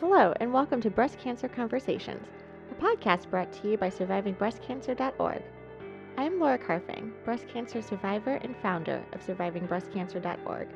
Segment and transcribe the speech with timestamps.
[0.00, 2.26] Hello, and welcome to Breast Cancer Conversations,
[2.70, 5.42] a podcast brought to you by SurvivingBreastCancer.org.
[6.18, 10.68] I'm Laura Carfang, breast cancer survivor and founder of SurvivingBreastCancer.org,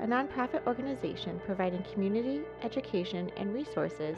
[0.00, 4.16] a nonprofit organization providing community, education, and resources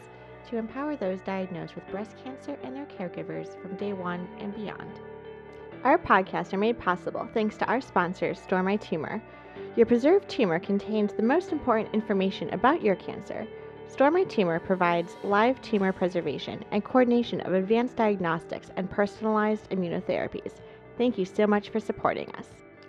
[0.51, 5.01] to empower those diagnosed with breast cancer and their caregivers from day one and beyond.
[5.83, 9.23] Our podcasts are made possible thanks to our sponsor, Store My Tumor.
[9.77, 13.47] Your preserved tumor contains the most important information about your cancer
[13.93, 20.55] Store My Tumor provides live tumor preservation and coordination of advanced diagnostics and personalized immunotherapies.
[20.97, 22.47] Thank you so much for supporting us.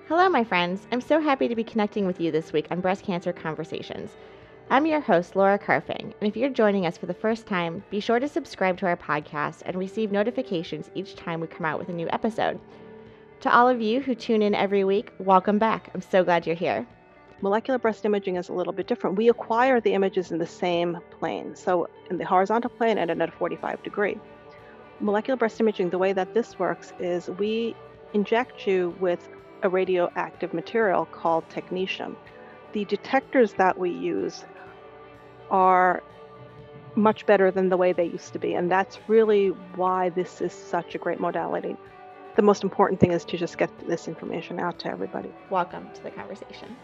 [0.08, 0.88] Hello, my friends.
[0.94, 4.12] I'm so happy to be connecting with you this week on Breast Cancer Conversations.
[4.70, 8.00] I'm your host, Laura Carfang, and if you're joining us for the first time, be
[8.00, 11.90] sure to subscribe to our podcast and receive notifications each time we come out with
[11.90, 12.62] a new episode.
[13.42, 15.92] To all of you who tune in every week, welcome back.
[15.94, 16.88] I'm so glad you're here.
[17.44, 19.18] Molecular breast imaging is a little bit different.
[19.18, 23.28] We acquire the images in the same plane, so in the horizontal plane and at
[23.28, 24.18] a 45 degree.
[25.02, 27.76] Molecular breast imaging, the way that this works is we
[28.14, 29.28] inject you with
[29.62, 32.16] a radioactive material called technetium.
[32.72, 34.46] The detectors that we use
[35.52, 36.02] are
[36.96, 40.54] much better than the way they used to be, and that's really why this is
[40.54, 41.76] such a great modality.
[42.38, 45.34] The most important thing is to just get this information out to everybody.
[45.50, 46.78] Welcome to the conversation.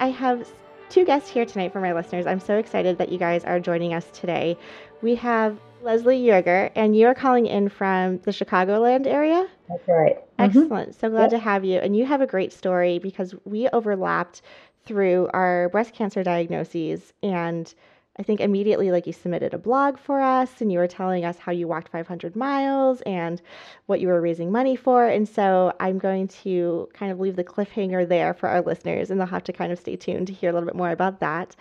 [0.00, 0.48] I have
[0.88, 2.26] two guests here tonight for my listeners.
[2.26, 4.56] I'm so excited that you guys are joining us today.
[5.02, 9.46] We have Leslie Yerger, and you are calling in from the Chicagoland area.
[9.68, 10.16] That's right.
[10.16, 10.58] Mm-hmm.
[10.58, 10.90] Excellent.
[10.90, 11.00] Mm-hmm.
[11.00, 11.30] So glad yep.
[11.30, 11.78] to have you.
[11.78, 14.42] And you have a great story because we overlapped
[14.84, 17.74] through our breast cancer diagnoses and
[18.18, 21.38] I think immediately, like you submitted a blog for us and you were telling us
[21.38, 23.40] how you walked 500 miles and
[23.86, 25.06] what you were raising money for.
[25.06, 29.20] And so I'm going to kind of leave the cliffhanger there for our listeners and
[29.20, 31.54] they'll have to kind of stay tuned to hear a little bit more about that.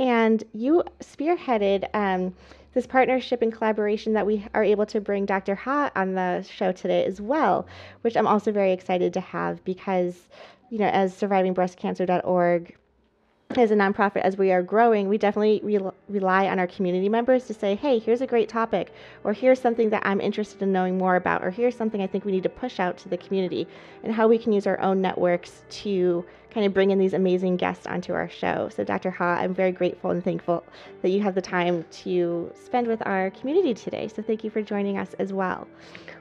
[0.00, 2.34] And you spearheaded um,
[2.74, 5.54] this partnership and collaboration that we are able to bring Dr.
[5.54, 7.68] Ha on the show today as well,
[8.00, 10.28] which I'm also very excited to have because,
[10.70, 12.74] you know, as survivingbreastcancer.org
[13.58, 17.46] as a nonprofit, as we are growing, we definitely re- rely on our community members
[17.46, 18.92] to say, hey, here's a great topic,
[19.24, 22.24] or here's something that I'm interested in knowing more about, or here's something I think
[22.24, 23.66] we need to push out to the community,
[24.04, 27.56] and how we can use our own networks to kind of bring in these amazing
[27.56, 28.68] guests onto our show.
[28.74, 29.10] So, Dr.
[29.10, 30.64] Ha, I'm very grateful and thankful
[31.02, 34.08] that you have the time to spend with our community today.
[34.08, 35.66] So, thank you for joining us as well.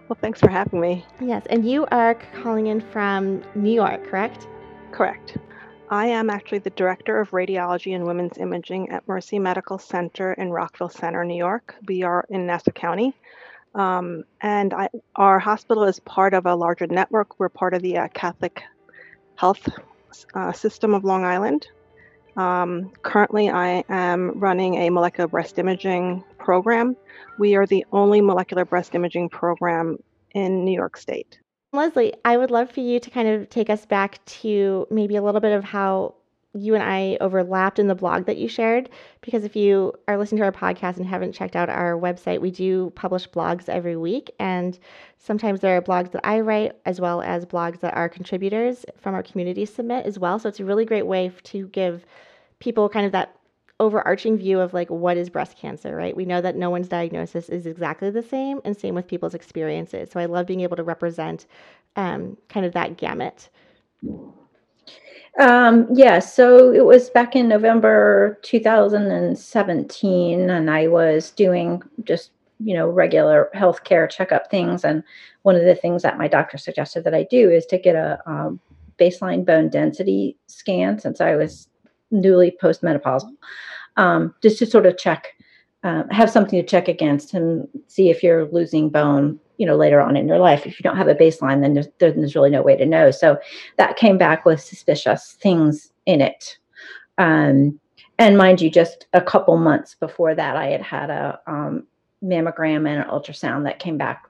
[0.07, 1.05] Well, thanks for having me.
[1.21, 4.47] Yes, and you are calling in from New York, correct?
[4.91, 5.37] Correct.
[5.91, 10.51] I am actually the Director of Radiology and Women's Imaging at Mercy Medical Center in
[10.51, 11.75] Rockville Centre, New York.
[11.87, 13.15] We are in Nassau County.
[13.73, 17.39] Um, and I, our hospital is part of a larger network.
[17.39, 18.61] We're part of the uh, Catholic
[19.35, 19.67] Health
[20.35, 21.67] uh, System of Long Island.
[22.37, 26.95] Um, currently, I am running a molecular breast imaging program.
[27.39, 29.97] We are the only molecular breast imaging program
[30.35, 31.38] in New York State.
[31.71, 35.21] Leslie, I would love for you to kind of take us back to maybe a
[35.21, 36.15] little bit of how
[36.55, 38.89] you and I overlapped in the blog that you shared.
[39.21, 42.49] Because if you are listening to our podcast and haven't checked out our website, we
[42.49, 44.31] do publish blogs every week.
[44.39, 44.79] And
[45.19, 49.13] sometimes there are blogs that I write, as well as blogs that our contributors from
[49.13, 50.39] our community submit as well.
[50.39, 52.03] So it's a really great way to give
[52.57, 53.38] people kind of that
[53.79, 56.15] overarching view of like what is breast cancer, right?
[56.15, 60.11] We know that no one's diagnosis is exactly the same, and same with people's experiences.
[60.11, 61.45] So I love being able to represent
[61.95, 63.49] um, kind of that gamut.
[65.39, 72.75] Um, yeah, so it was back in November 2017, and I was doing just you
[72.75, 75.03] know regular healthcare checkup things, and
[75.43, 78.19] one of the things that my doctor suggested that I do is to get a
[78.25, 78.59] um,
[78.99, 81.69] baseline bone density scan since I was
[82.11, 83.31] newly postmenopausal,
[83.97, 85.27] um, just to sort of check,
[85.83, 90.01] uh, have something to check against and see if you're losing bone, you know, later
[90.01, 90.65] on in your life.
[90.65, 93.11] If you don't have a baseline, then there's, there's really no way to know.
[93.11, 93.37] So
[93.77, 96.57] that came back with suspicious things in it.
[97.17, 97.79] Um,
[98.17, 101.87] and mind you, just a couple months before that, I had had a um,
[102.23, 104.25] mammogram and an ultrasound that came back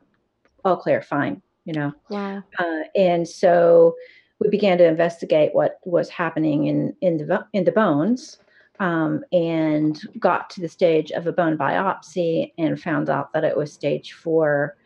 [0.63, 1.93] all clear, fine, you know.
[2.09, 2.43] Wow.
[2.57, 3.95] Uh, and so
[4.39, 8.37] we began to investigate what was happening in in the in the bones
[8.79, 13.57] um, and got to the stage of a bone biopsy and found out that it
[13.57, 14.77] was stage four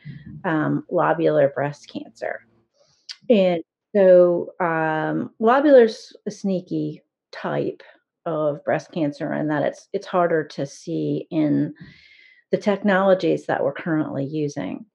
[0.45, 2.41] um, lobular breast cancer.
[3.29, 3.63] And
[3.95, 7.83] so um, lobular's a sneaky type
[8.25, 11.73] of breast cancer and that it's it's harder to see in
[12.51, 14.85] the technologies that we're currently using.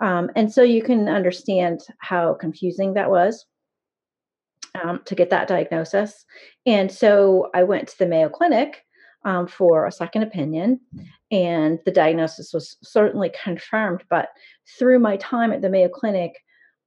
[0.00, 3.46] Um, and so you can understand how confusing that was
[4.80, 6.24] um, to get that diagnosis.
[6.66, 8.84] And so I went to the Mayo Clinic
[9.24, 10.80] um, for a second opinion,
[11.30, 14.02] and the diagnosis was certainly confirmed.
[14.08, 14.28] But
[14.78, 16.32] through my time at the Mayo Clinic,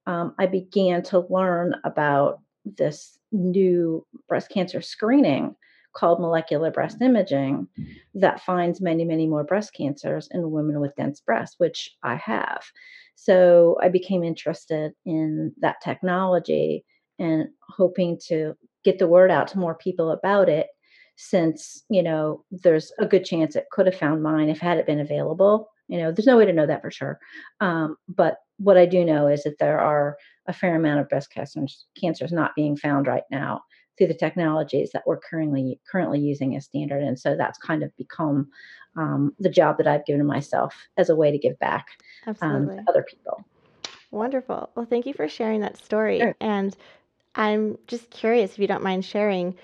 [0.06, 5.54] um, I began to learn about this new breast cancer screening
[5.94, 7.66] called molecular breast imaging
[8.14, 12.62] that finds many, many more breast cancers in women with dense breasts, which I have.
[13.14, 16.84] So I became interested in that technology
[17.18, 18.54] and hoping to
[18.84, 20.68] get the word out to more people about it
[21.16, 24.86] since you know there's a good chance it could have found mine if had it
[24.86, 27.18] been available you know there's no way to know that for sure
[27.60, 30.16] um, but what i do know is that there are
[30.46, 33.60] a fair amount of breast cancers, cancers not being found right now
[33.96, 37.96] through the technologies that we're currently currently using as standard and so that's kind of
[37.96, 38.46] become
[38.96, 41.86] um, the job that i've given myself as a way to give back
[42.40, 43.44] um, to other people.
[44.10, 44.70] Wonderful.
[44.74, 46.36] Well thank you for sharing that story sure.
[46.40, 46.76] and
[47.36, 49.54] i'm just curious if you don't mind sharing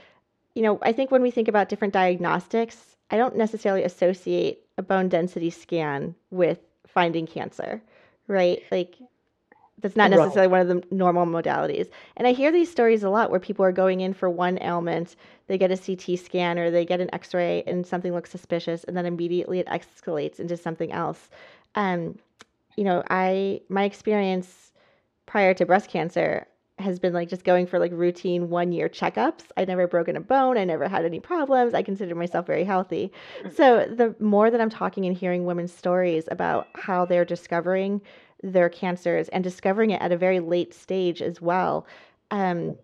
[0.55, 4.83] you know, I think when we think about different diagnostics, I don't necessarily associate a
[4.83, 7.83] bone density scan with finding cancer,
[8.27, 8.63] right?
[8.71, 8.97] Like
[9.81, 10.51] that's not necessarily right.
[10.51, 11.89] one of the normal modalities.
[12.17, 15.17] And I hear these stories a lot where people are going in for one ailment,
[15.47, 18.97] they get a CT scan or they get an X-ray and something looks suspicious, and
[18.97, 21.31] then immediately it escalates into something else.
[21.75, 22.19] Um,
[22.77, 24.73] you know, I my experience
[25.27, 26.47] prior to breast cancer,
[26.83, 29.45] has been like just going for like routine one year checkups.
[29.57, 30.59] I never broken a bone.
[30.59, 31.75] I never had any problems.
[31.75, 33.13] I consider myself very healthy.
[33.45, 33.57] Mm.
[33.57, 38.01] So the more that I'm talking and hearing women's stories about how they're discovering
[38.43, 41.87] their cancers and discovering it at a very late stage as well,
[42.31, 42.77] um,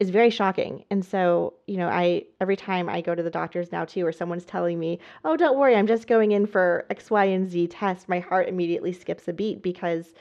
[0.00, 0.82] is very shocking.
[0.90, 4.12] And so, you know, I every time I go to the doctors now too, or
[4.12, 7.66] someone's telling me, "Oh, don't worry, I'm just going in for X, Y, and Z
[7.68, 10.14] test," my heart immediately skips a beat because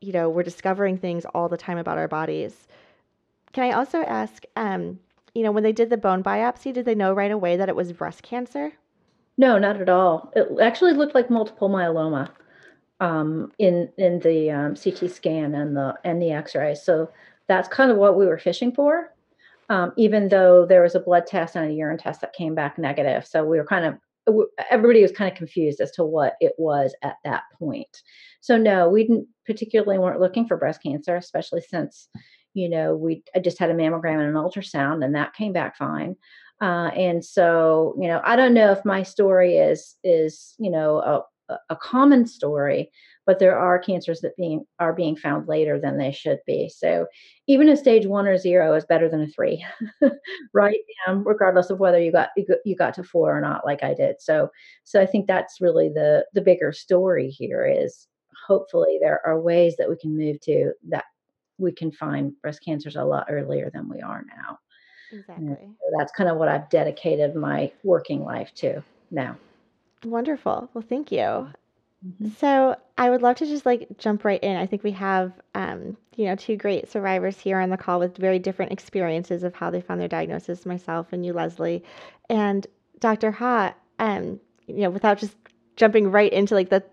[0.00, 2.66] you know, we're discovering things all the time about our bodies.
[3.52, 5.00] Can I also ask, um,
[5.34, 7.76] you know, when they did the bone biopsy, did they know right away that it
[7.76, 8.72] was breast cancer?
[9.36, 10.32] No, not at all.
[10.34, 12.30] It actually looked like multiple myeloma
[13.00, 16.74] um, in in the um, CT scan and the and the X-ray.
[16.74, 17.10] So
[17.46, 19.14] that's kind of what we were fishing for.
[19.70, 22.78] Um, even though there was a blood test and a urine test that came back
[22.78, 23.98] negative, so we were kind of
[24.70, 28.02] everybody was kind of confused as to what it was at that point.
[28.40, 32.08] So no, we didn't particularly weren't looking for breast cancer, especially since
[32.54, 35.76] you know we I just had a mammogram and an ultrasound, and that came back
[35.76, 36.16] fine.
[36.60, 41.24] Uh, and so you know I don't know if my story is is you know
[41.48, 42.90] a, a common story,
[43.28, 46.66] but there are cancers that being are being found later than they should be.
[46.70, 47.06] So
[47.46, 49.62] even a stage one or zero is better than a three,
[50.54, 50.78] right?
[51.06, 52.30] Um, regardless of whether you got
[52.64, 54.22] you got to four or not, like I did.
[54.22, 54.48] So
[54.84, 58.08] so I think that's really the the bigger story here is
[58.46, 61.04] hopefully there are ways that we can move to that
[61.58, 64.58] we can find breast cancers a lot earlier than we are now.
[65.12, 65.54] Exactly.
[65.60, 69.36] So that's kind of what I've dedicated my working life to now.
[70.02, 70.70] Wonderful.
[70.72, 71.48] Well, thank you.
[72.06, 72.28] Mm-hmm.
[72.38, 74.56] So I would love to just like jump right in.
[74.56, 78.16] I think we have, um, you know, two great survivors here on the call with
[78.16, 80.64] very different experiences of how they found their diagnosis.
[80.64, 81.82] Myself and you, Leslie,
[82.28, 82.66] and
[83.00, 83.30] Dr.
[83.32, 83.74] Ha.
[83.98, 85.36] Um, you know, without just
[85.76, 86.84] jumping right into like the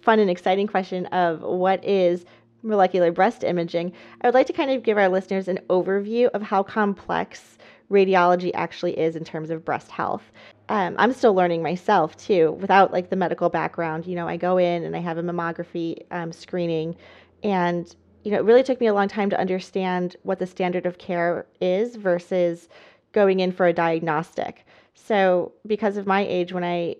[0.00, 2.24] fun and exciting question of what is
[2.62, 6.42] molecular breast imaging, I would like to kind of give our listeners an overview of
[6.42, 7.58] how complex
[7.90, 10.32] radiology actually is in terms of breast health
[10.68, 14.06] um, I'm still learning myself too, without like the medical background.
[14.06, 16.96] You know, I go in and I have a mammography um, screening,
[17.42, 20.84] and you know, it really took me a long time to understand what the standard
[20.84, 22.68] of care is versus
[23.12, 24.66] going in for a diagnostic.
[24.94, 26.96] So, because of my age, when I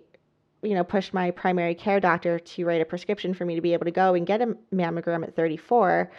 [0.63, 3.73] you know pushed my primary care doctor to write a prescription for me to be
[3.73, 6.09] able to go and get a mammogram at 34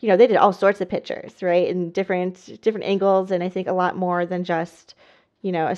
[0.00, 3.48] you know they did all sorts of pictures right in different different angles and i
[3.48, 4.94] think a lot more than just
[5.42, 5.76] you know a,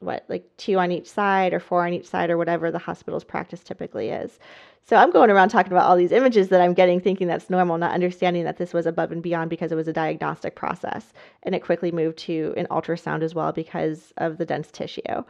[0.00, 3.24] what like two on each side or four on each side or whatever the hospital's
[3.24, 4.38] practice typically is.
[4.84, 7.76] So I'm going around talking about all these images that I'm getting, thinking that's normal,
[7.76, 11.12] not understanding that this was above and beyond because it was a diagnostic process.
[11.42, 15.24] And it quickly moved to an ultrasound as well because of the dense tissue.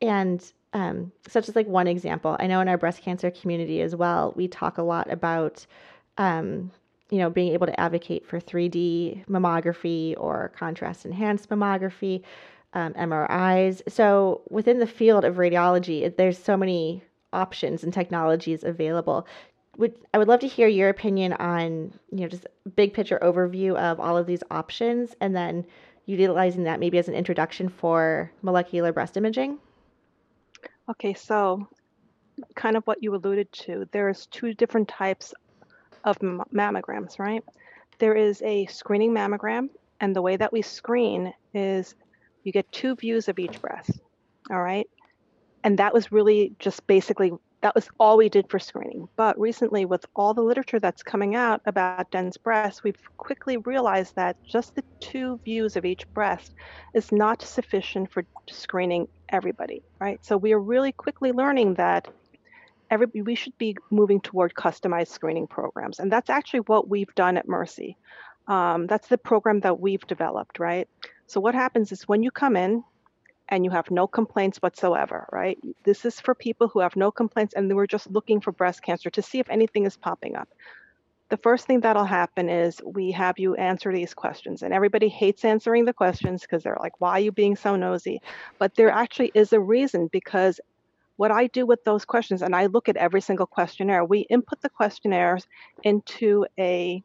[0.00, 3.94] And um, such as like one example, I know in our breast cancer community as
[3.94, 5.66] well, we talk a lot about,
[6.16, 6.70] um,
[7.12, 12.22] you know, being able to advocate for 3D mammography or contrast enhanced mammography
[12.72, 13.82] um, MRIs.
[13.86, 19.26] So within the field of radiology, there's so many options and technologies available.
[19.76, 23.76] Would I would love to hear your opinion on you know just big picture overview
[23.76, 25.66] of all of these options, and then
[26.06, 29.58] utilizing that maybe as an introduction for molecular breast imaging.
[30.88, 31.68] Okay, so
[32.54, 35.34] kind of what you alluded to, there's two different types
[36.04, 37.44] of mammograms, right?
[37.98, 39.68] There is a screening mammogram,
[40.00, 41.94] and the way that we screen is
[42.44, 43.90] you get two views of each breast.
[44.50, 44.88] All right.
[45.64, 47.32] and that was really just basically
[47.62, 49.08] that was all we did for screening.
[49.16, 54.16] But recently, with all the literature that's coming out about dense breasts, we've quickly realized
[54.16, 56.54] that just the two views of each breast
[56.92, 60.24] is not sufficient for screening everybody, right?
[60.24, 62.08] So we are really quickly learning that
[62.92, 65.98] every, we should be moving toward customized screening programs.
[65.98, 67.96] And that's actually what we've done at Mercy.
[68.46, 70.86] Um, that's the program that we've developed, right?
[71.26, 72.84] So what happens is when you come in,
[73.48, 75.58] and you have no complaints whatsoever, right?
[75.84, 79.10] This is for people who have no complaints and we're just looking for breast cancer
[79.10, 80.48] to see if anything is popping up.
[81.28, 84.62] The first thing that'll happen is we have you answer these questions.
[84.62, 88.20] And everybody hates answering the questions because they're like, why are you being so nosy?
[88.58, 90.60] But there actually is a reason because
[91.16, 94.60] what I do with those questions, and I look at every single questionnaire, we input
[94.60, 95.46] the questionnaires
[95.82, 97.02] into a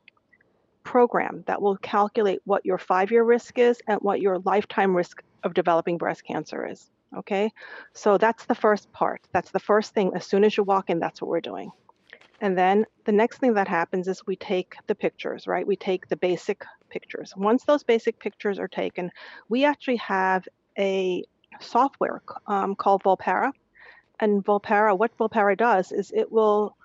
[0.83, 5.21] program that will calculate what your five year risk is and what your lifetime risk
[5.43, 6.89] of developing breast cancer is.
[7.17, 7.51] Okay,
[7.93, 9.21] so that's the first part.
[9.31, 10.11] That's the first thing.
[10.15, 11.71] As soon as you walk in, that's what we're doing.
[12.39, 15.65] And then the next thing that happens is we take the pictures, right?
[15.65, 17.33] We take the basic pictures.
[17.35, 19.11] Once those basic pictures are taken,
[19.49, 20.47] we actually have
[20.77, 21.23] a
[21.59, 23.51] software um, called Volpara.
[24.19, 26.75] And Volpara, what Volpara does is it will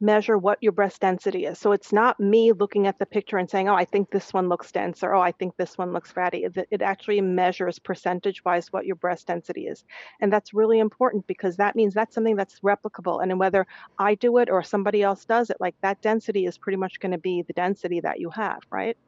[0.00, 1.58] measure what your breast density is.
[1.58, 4.48] So it's not me looking at the picture and saying, oh, I think this one
[4.48, 6.44] looks dense or oh, I think this one looks fatty.
[6.44, 9.84] It, it actually measures percentage wise what your breast density is.
[10.20, 13.22] And that's really important because that means that's something that's replicable.
[13.22, 13.66] And whether
[13.98, 17.12] I do it or somebody else does it, like that density is pretty much going
[17.12, 18.98] to be the density that you have, right?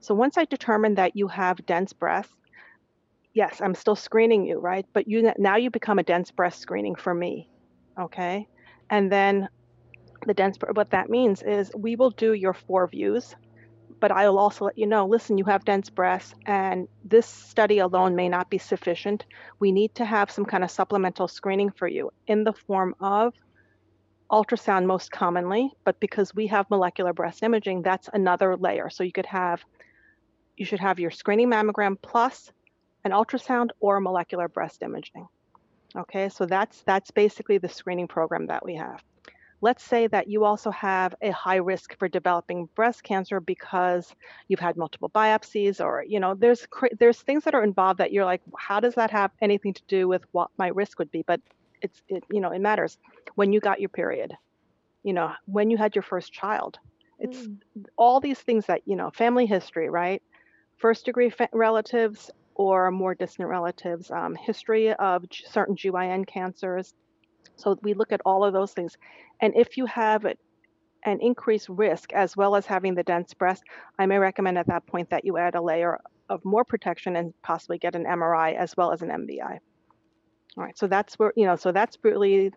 [0.00, 2.34] So once I determine that you have dense breasts,
[3.34, 4.86] yes, I'm still screening you, right?
[4.92, 7.48] But you now you become a dense breast screening for me.
[7.98, 8.48] Okay.
[8.90, 9.48] And then
[10.26, 13.34] the dense what that means is we will do your four views
[14.00, 18.14] but i'll also let you know listen you have dense breasts and this study alone
[18.14, 19.24] may not be sufficient
[19.58, 23.34] we need to have some kind of supplemental screening for you in the form of
[24.30, 29.12] ultrasound most commonly but because we have molecular breast imaging that's another layer so you
[29.12, 29.62] could have
[30.56, 32.50] you should have your screening mammogram plus
[33.04, 35.28] an ultrasound or molecular breast imaging.
[35.96, 39.02] Okay so that's that's basically the screening program that we have.
[39.60, 44.12] Let's say that you also have a high risk for developing breast cancer because
[44.48, 46.66] you've had multiple biopsies or you know there's
[46.98, 50.08] there's things that are involved that you're like how does that have anything to do
[50.08, 51.22] with what my risk would be?
[51.26, 51.40] But
[51.80, 52.98] it's it you know it matters
[53.34, 54.36] when you got your period
[55.02, 56.78] you know when you had your first child.
[57.18, 57.58] It's mm.
[57.96, 60.22] all these things that you know family history right?
[60.76, 66.94] First degree fa- relatives or more distant relatives um, history of certain gyn cancers
[67.56, 68.96] so we look at all of those things.
[69.40, 73.62] And if you have an increased risk as well as having the dense breast,
[73.98, 77.34] I may recommend at that point that you add a layer of more protection and
[77.42, 79.58] possibly get an MRI as well as an MBI.
[80.56, 82.52] All right, so that's where, you know, so that's really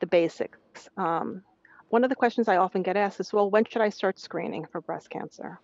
[0.00, 0.88] the basics.
[0.96, 1.42] Um,
[1.88, 4.66] one of the questions I often get asked is, well, when should I start screening
[4.70, 5.58] for breast cancer?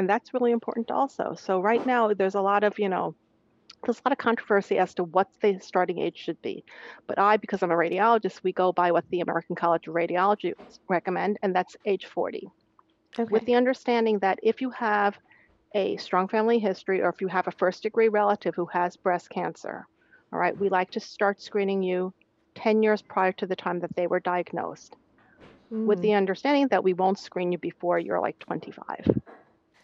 [0.00, 1.34] And that's really important also.
[1.38, 3.14] So right now, there's a lot of, you know,
[3.84, 6.64] there's a lot of controversy as to what the starting age should be.
[7.06, 10.54] But I, because I'm a radiologist, we go by what the American College of Radiology
[10.88, 12.48] recommend, and that's age 40.
[13.18, 13.30] Okay.
[13.30, 15.18] With the understanding that if you have
[15.74, 19.28] a strong family history or if you have a first degree relative who has breast
[19.28, 19.86] cancer,
[20.32, 22.14] all right, we like to start screening you
[22.54, 24.96] 10 years prior to the time that they were diagnosed,
[25.70, 25.84] mm.
[25.84, 26.16] with the mm.
[26.16, 29.20] understanding that we won't screen you before you're like 25.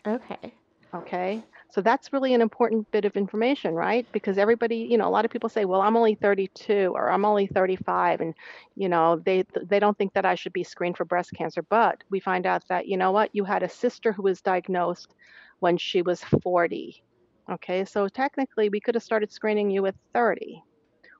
[0.06, 0.54] Okay.
[0.94, 1.42] Okay.
[1.70, 4.06] So that's really an important bit of information, right?
[4.12, 7.24] Because everybody, you know, a lot of people say, "Well, I'm only 32 or I'm
[7.24, 8.34] only 35," and
[8.76, 11.62] you know, they they don't think that I should be screened for breast cancer.
[11.62, 15.14] But we find out that you know what, you had a sister who was diagnosed
[15.58, 17.02] when she was 40.
[17.50, 20.62] Okay, so technically, we could have started screening you at 30,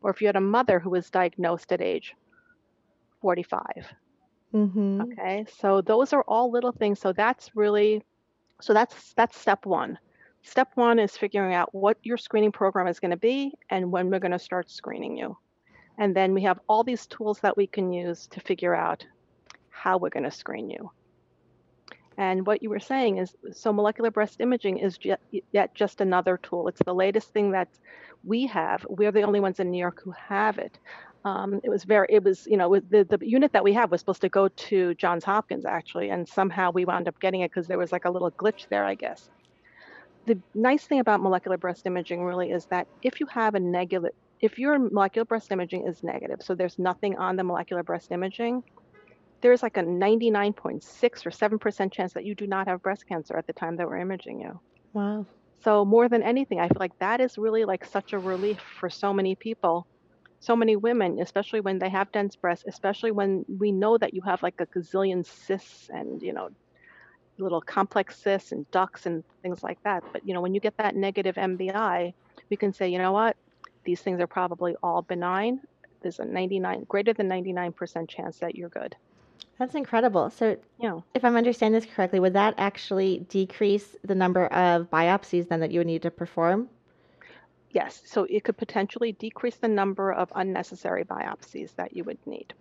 [0.03, 2.15] or if you had a mother who was diagnosed at age
[3.21, 3.63] 45.
[4.55, 5.03] Mm-hmm.
[5.03, 7.01] Okay, so those are all little things.
[7.01, 8.03] So that's really,
[8.61, 9.99] so that's that's step one.
[10.43, 14.11] Step one is figuring out what your screening program is going to be and when
[14.11, 15.37] we're going to start screening you.
[15.99, 19.05] And then we have all these tools that we can use to figure out
[19.71, 20.91] how we're going to screen you.
[22.19, 24.99] And what you were saying is so molecular breast imaging is
[25.53, 26.69] yet just another tool.
[26.69, 27.69] It's the latest thing that
[28.25, 28.87] we have.
[28.89, 30.79] We're the only ones in New York who have it.
[31.27, 34.01] Um, it was very, it was, you know, the, the unit that we have was
[34.01, 37.69] supposed to go to Johns Hopkins actually, and somehow we wound up getting it because
[37.69, 39.29] there was like a little glitch there, I guess
[40.27, 44.11] the nice thing about molecular breast imaging really is that if you have a negative,
[44.41, 48.63] if your molecular breast imaging is negative, so there's nothing on the molecular breast imaging,
[49.43, 53.47] there's like a 99.6 or 7% chance that you do not have breast cancer at
[53.47, 54.61] the time that we're imaging you.
[54.93, 55.27] Wow.
[55.63, 58.89] So more than anything, I feel like that is really like such a relief for
[58.89, 59.87] so many people.
[60.47, 64.23] So many women, especially when they have dense breasts, especially when we know that you
[64.23, 66.51] have like a gazillion cysts and, you know,
[67.39, 70.05] little complex cysts and ducts and things like that.
[70.13, 72.15] But, you know, when you get that negative MBI,
[72.49, 73.37] we can say, you know what,
[73.85, 75.61] these things are probably all benign.
[76.03, 78.95] There's a 99, greater than 99% chance that you're good.
[79.59, 80.31] That's incredible.
[80.31, 81.01] So, Yeah.
[81.15, 85.73] if I'm understanding this correctly, would that actually decrease the number of biopsies then that
[85.73, 86.69] you would need to perform?
[87.77, 88.01] Yes.
[88.07, 92.55] So it could potentially decrease the number of unnecessary biopsies that you would need.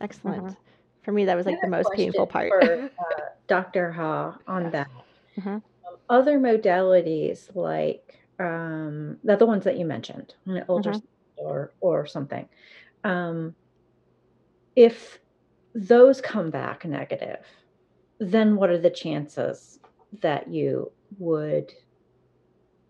[0.00, 0.56] Excellent.
[1.02, 2.48] For me, that was like the most painful part.
[2.48, 3.92] for, uh, Dr.
[3.92, 4.88] Ha on that.
[5.36, 5.46] Mhm.
[5.46, 5.62] Um,
[6.08, 11.02] other modalities like um, the other ones that you mentioned, you know, ultrasound
[11.36, 12.48] or or something.
[13.04, 13.54] Um,
[14.74, 15.18] if
[15.74, 17.44] those come back negative,
[18.18, 19.78] then what are the chances
[20.22, 21.70] that you would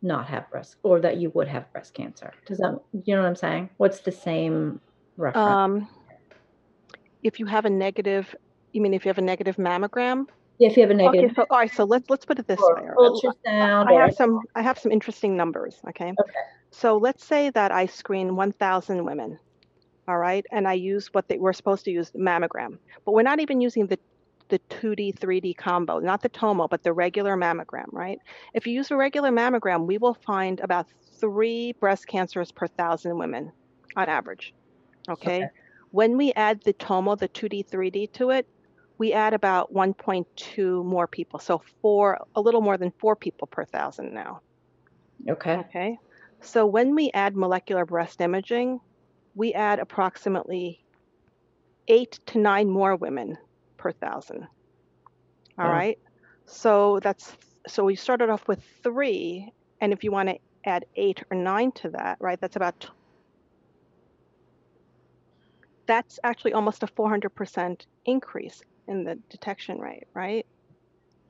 [0.05, 2.33] not have breast or that you would have breast cancer?
[2.47, 3.71] Does that you know what I'm saying?
[3.79, 4.81] What's the same
[5.17, 5.47] reference?
[5.47, 5.89] Um,
[7.23, 8.35] if you have a negative,
[8.73, 10.27] you mean if you have a negative mammogram?
[10.59, 12.47] Yeah, if you have a negative Okay, so all right, so let's let's put it
[12.47, 12.83] this way.
[12.97, 16.13] ultrasound I or have some I have some interesting numbers, okay?
[16.21, 16.33] Okay.
[16.71, 19.39] So let's say that I screen 1,000 women,
[20.09, 23.23] all right, and I use what they were supposed to use, the mammogram, but we're
[23.23, 23.99] not even using the
[24.55, 28.21] the 2D, 3D combo, not the tomo, but the regular mammogram, right?
[28.53, 30.87] If you use a regular mammogram, we will find about
[31.19, 33.51] three breast cancers per thousand women
[33.97, 34.55] on average.
[35.09, 35.39] Okay.
[35.39, 35.49] Okay.
[35.91, 38.47] When we add the tomo, the 2D, 3D to it,
[38.97, 41.41] we add about 1.2 more people.
[41.41, 44.41] So four, a little more than four people per thousand now.
[45.29, 45.57] okay.
[45.57, 45.99] Okay.
[46.43, 48.79] So when we add molecular breast imaging,
[49.35, 50.85] we add approximately
[51.89, 53.37] eight to nine more women
[53.85, 54.49] per thousand.
[55.59, 55.71] All Wow.
[55.71, 55.99] right.
[56.47, 57.37] So that's
[57.67, 61.71] so we started off with three, and if you want to add eight or nine
[61.73, 62.89] to that, right, that's about
[65.87, 70.47] that's actually almost a 400% increase in the detection rate, right?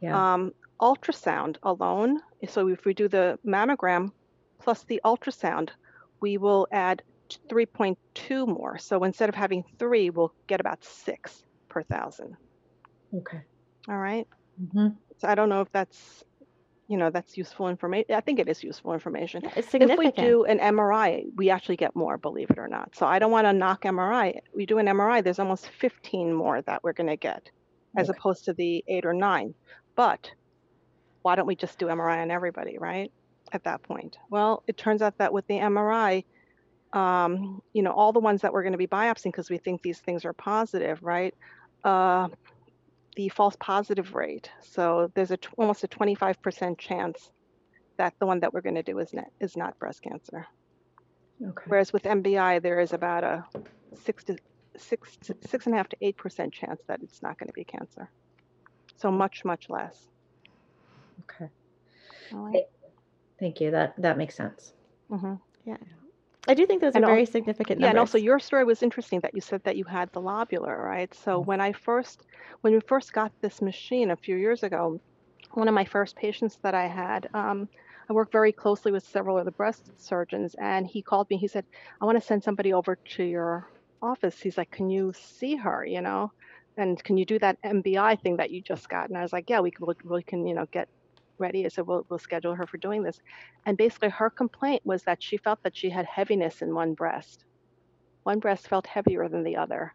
[0.01, 0.35] Yeah.
[0.35, 4.13] Um, ultrasound alone, so if we do the mammogram
[4.61, 5.71] plus the ultrasound,
[6.21, 7.03] we will add
[7.51, 8.79] 3.2 more.
[8.79, 12.37] So instead of having three, we'll get about six per thousand.
[13.15, 13.43] Okay.
[13.89, 14.27] All right.
[14.59, 16.25] hmm So I don't know if that's,
[16.89, 18.15] you know, that's useful information.
[18.15, 19.43] I think it is useful information.
[19.43, 22.95] Yeah, It's If we do an MRI, we actually get more, believe it or not.
[22.97, 24.41] So I don't want to knock MRI.
[24.55, 27.51] We do an MRI, there's almost 15 more that we're going to get,
[27.97, 28.19] as Okay.
[28.19, 29.55] opposed to the eight or nine.
[29.97, 30.31] But
[31.23, 33.11] why don't we just do MRI on everybody, right?
[33.53, 34.17] At that point.
[34.31, 36.25] Well, it turns out that with the MRI,
[36.93, 39.83] um, you know, all the ones that we're going to be biopsying because we think
[39.83, 41.35] these things are positive, right?
[41.85, 42.29] Uh,
[43.17, 44.51] the false positive rate.
[44.63, 47.31] So there's a t- almost a 25% chance
[47.97, 50.47] that the one that we're going to do is not, is not breast cancer.
[51.43, 51.65] Okay.
[51.67, 53.45] Whereas with MBI, there is about a
[54.03, 54.37] six to
[54.77, 57.53] six to six and a half to eight percent chance that it's not going to
[57.53, 58.11] be cancer.
[58.97, 60.09] So much, much less.
[61.23, 61.51] Okay.
[62.33, 62.65] Right.
[63.39, 63.71] Thank you.
[63.71, 64.73] That that makes sense.
[65.11, 65.41] Mhm.
[66.49, 69.21] I do think those And are very significant Yeah, and also your story was interesting
[69.21, 71.13] that you said that you had the lobular, right?
[71.15, 72.25] So when I first,
[72.63, 75.01] when we first got this machine a few years ago,
[75.53, 77.69] one of my first patients that I had, um,
[78.11, 81.39] I worked very closely with several of the breast surgeons, and he called me.
[81.39, 81.67] He said,
[82.01, 83.69] "I want to send somebody over to your
[84.03, 85.85] office." He's like, "Can you see her?
[85.87, 86.31] You know,
[86.77, 89.51] and can you do that MBI thing that you just got?" And I was like,
[89.51, 89.87] "Yeah, we can.
[90.05, 90.47] We can.
[90.47, 90.89] You know, get
[91.39, 93.21] ready." I said, "We'll we'll schedule her for doing this."
[93.67, 97.45] And basically, her complaint was that she felt that she had heaviness in one breast.
[98.25, 99.95] One breast felt heavier than the other.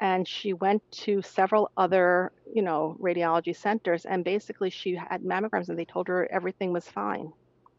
[0.00, 5.68] And she went to several other, you know, radiology centers, and basically she had mammograms,
[5.68, 7.32] and they told her everything was fine,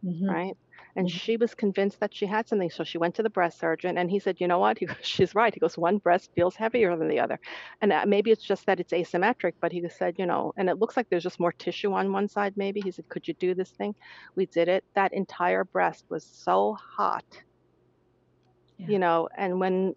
[0.04, 0.36] Mhm.
[0.36, 0.56] right?
[0.96, 1.12] And Mhm.
[1.12, 4.10] she was convinced that she had something, so she went to the breast surgeon, and
[4.12, 4.80] he said, "You know what?
[4.80, 7.40] He goes, She's right." He goes, "One breast feels heavier than the other,
[7.82, 10.80] and uh, maybe it's just that it's asymmetric." But he said, "You know, and it
[10.80, 12.54] looks like there's just more tissue on one side.
[12.58, 13.96] Maybe." He said, "Could you do this thing?"
[14.36, 14.84] We did it.
[14.96, 17.26] That entire breast was so hot
[18.78, 18.88] Yeah.
[18.88, 19.94] you know and when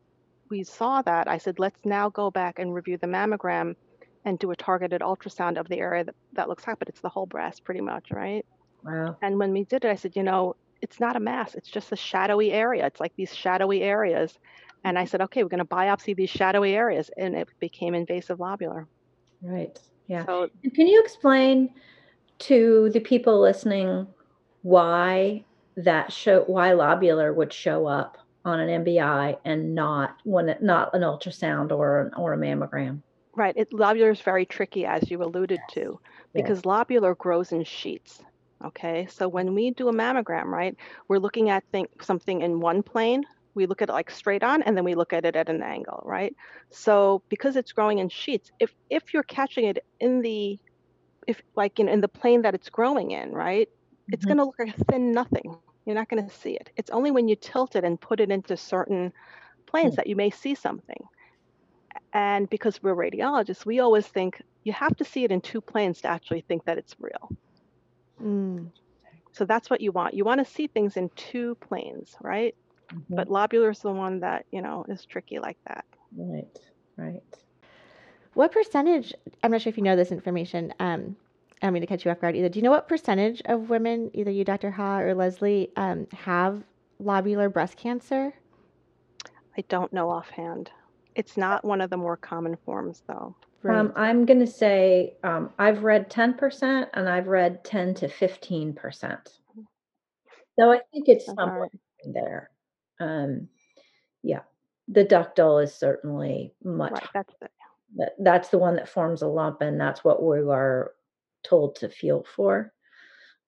[0.50, 3.74] we saw that i said let's now go back and review the mammogram
[4.24, 7.08] and do a targeted ultrasound of the area that, that looks hot but it's the
[7.08, 8.44] whole breast pretty much right
[8.82, 9.20] Wow.
[9.22, 11.92] and when we did it i said you know it's not a mass it's just
[11.92, 14.38] a shadowy area it's like these shadowy areas
[14.84, 18.38] and i said okay we're going to biopsy these shadowy areas and it became invasive
[18.38, 18.86] lobular
[19.42, 19.78] Right.
[20.06, 20.24] Yeah.
[20.24, 21.70] so Can you explain
[22.40, 24.06] to the people listening
[24.62, 25.44] why
[25.76, 30.94] that show why lobular would show up on an MBI and not when it, not
[30.94, 33.02] an ultrasound or an, or a mammogram?
[33.34, 36.00] right it lobular is very tricky as you alluded to
[36.32, 38.22] because lobular grows in sheets
[38.64, 40.74] okay so when we do a mammogram right
[41.08, 43.22] we're looking at think, something in one plane
[43.54, 45.62] We look at it like straight on and then we look at it at an
[45.62, 46.32] angle, right?
[46.72, 50.58] So because it's growing in sheets, if if you're catching it in the
[51.26, 53.68] if like in, in the plane that it's growing in, right?
[54.12, 54.32] It's Mhm.
[54.32, 55.48] going to look like a thin nothing.
[55.86, 56.70] You're not going to see it.
[56.76, 59.12] It's only when you tilt it and put it into certain
[59.70, 59.96] planes Hmm.
[59.96, 61.02] that you may see something.
[62.12, 66.00] And because we're radiologists, we always think you have to see it in two planes
[66.00, 67.30] to actually think that it's real.
[68.22, 68.70] Mm.
[69.32, 70.14] So that's what you want.
[70.14, 72.54] You want to see things in two planes, right?
[72.88, 73.16] Mhm.
[73.16, 75.84] But lobular is the one that, you know, is tricky like that.
[76.16, 76.58] Right,
[76.96, 77.22] right.
[78.34, 79.12] What percentage?
[79.42, 80.72] I'm not sure if you know this information.
[80.78, 81.16] Um,
[81.60, 82.48] I don't mean to catch you off guard either.
[82.48, 84.70] Do you know what percentage of women, either you, Dr.
[84.70, 86.62] Ha, or Leslie, um, have
[87.02, 88.34] lobular breast cancer?
[89.56, 90.70] I don't know offhand.
[91.14, 93.34] It's not one of the more common forms, though.
[93.70, 99.18] Um, I'm going to say um, I've read 10% and I've read 10 to 15%.
[100.58, 101.70] So I think it's somewhere right.
[102.04, 102.50] in there.
[102.98, 103.48] Um,
[104.22, 104.40] yeah,
[104.88, 106.92] the ductal is certainly much.
[106.92, 107.08] Right.
[107.14, 107.48] That's the,
[107.96, 110.92] That, that's the one that forms a lump, and that's what we are
[111.44, 112.72] told to feel for.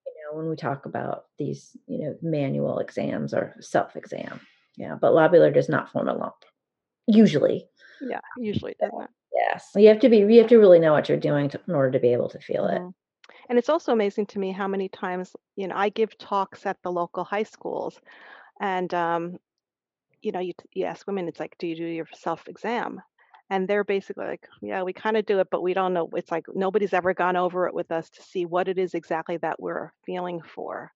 [0.05, 4.39] You know, when we talk about these, you know, manual exams or self exam.
[4.77, 6.35] Yeah, but lobular does not form a lump.
[7.07, 7.67] Usually,
[8.01, 9.09] yeah, usually doesn't.
[9.39, 9.69] Yes.
[9.75, 10.17] You have to be.
[10.17, 12.39] You have to really know what you're doing to, in order to be able to
[12.39, 12.81] feel it.
[12.81, 12.93] Mhm.
[13.49, 16.77] And it's also amazing to me how many times, you know, I give talks at
[16.83, 17.99] the local high schools
[18.61, 19.37] and, um,
[20.21, 23.01] you know, you, you ask women, it's like, do you do your self exam?
[23.49, 26.09] And they're basically like, yeah, we kind of do it, but we don't know.
[26.15, 29.37] It's like nobody's ever gone over it with us to see what it is exactly
[29.37, 30.91] that we're feeling for.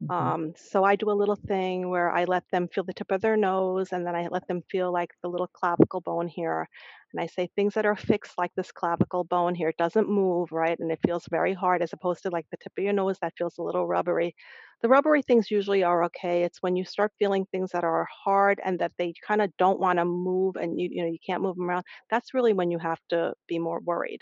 [0.00, 0.36] Mhm.
[0.36, 3.22] Um, so I do a little thing where I let them feel the tip of
[3.22, 6.68] their nose and then I let them feel like the little clavicle bone here.
[7.12, 9.70] And I say things that are fixed like this clavicle bone here.
[9.70, 10.78] It doesn't move, right?
[10.78, 13.34] And it feels very hard as opposed to like the tip of your nose that
[13.36, 14.36] feels a little rubbery.
[14.82, 16.44] The rubbery things usually are okay.
[16.44, 19.80] It's when you start feeling things that are hard and that they kind of don't
[19.80, 21.84] want to move and you you know you can't move them around.
[22.10, 24.20] That's really when you have to be more worried.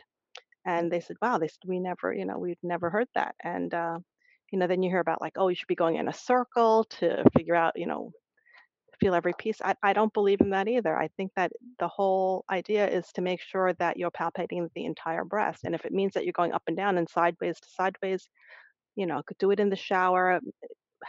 [0.66, 3.34] And they said, wow, they said, we never, you know, we've never heard that.
[3.42, 4.00] And, uh,
[4.52, 6.84] you know, then you hear about like, oh, you should be going in a circle
[6.98, 8.12] to figure out, you know,
[9.00, 9.60] feel every piece.
[9.62, 10.96] I, I don't believe in that either.
[10.96, 15.24] I think that the whole idea is to make sure that you're palpating the entire
[15.24, 15.64] breast.
[15.64, 18.28] And if it means that you're going up and down and sideways to sideways,
[18.96, 20.40] you know, do it in the shower,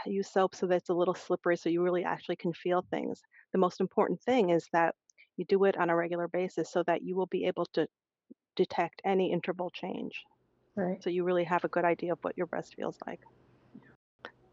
[0.05, 3.21] use soap so that it's a little slippery so you really actually can feel things.
[3.53, 4.95] The most important thing is that
[5.37, 7.87] you do it on a regular basis so that you will be able to
[8.55, 10.23] detect any interval change.
[10.75, 11.01] Right.
[11.03, 13.21] So you really have a good idea of what your breast feels like.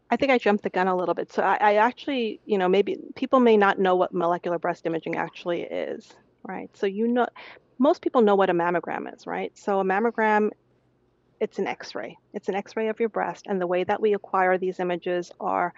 [0.09, 1.31] I think I jumped the gun a little bit.
[1.33, 5.15] So I, I actually, you know, maybe people may not know what molecular breast imaging
[5.15, 6.13] actually is,
[6.47, 6.69] right?
[6.77, 7.27] So you know,
[7.79, 9.57] most people know what a mammogram is, right?
[9.57, 10.51] So a mammogram,
[11.39, 12.17] it's an X-ray.
[12.33, 15.73] It's an X-ray of your breast, and the way that we acquire these images are,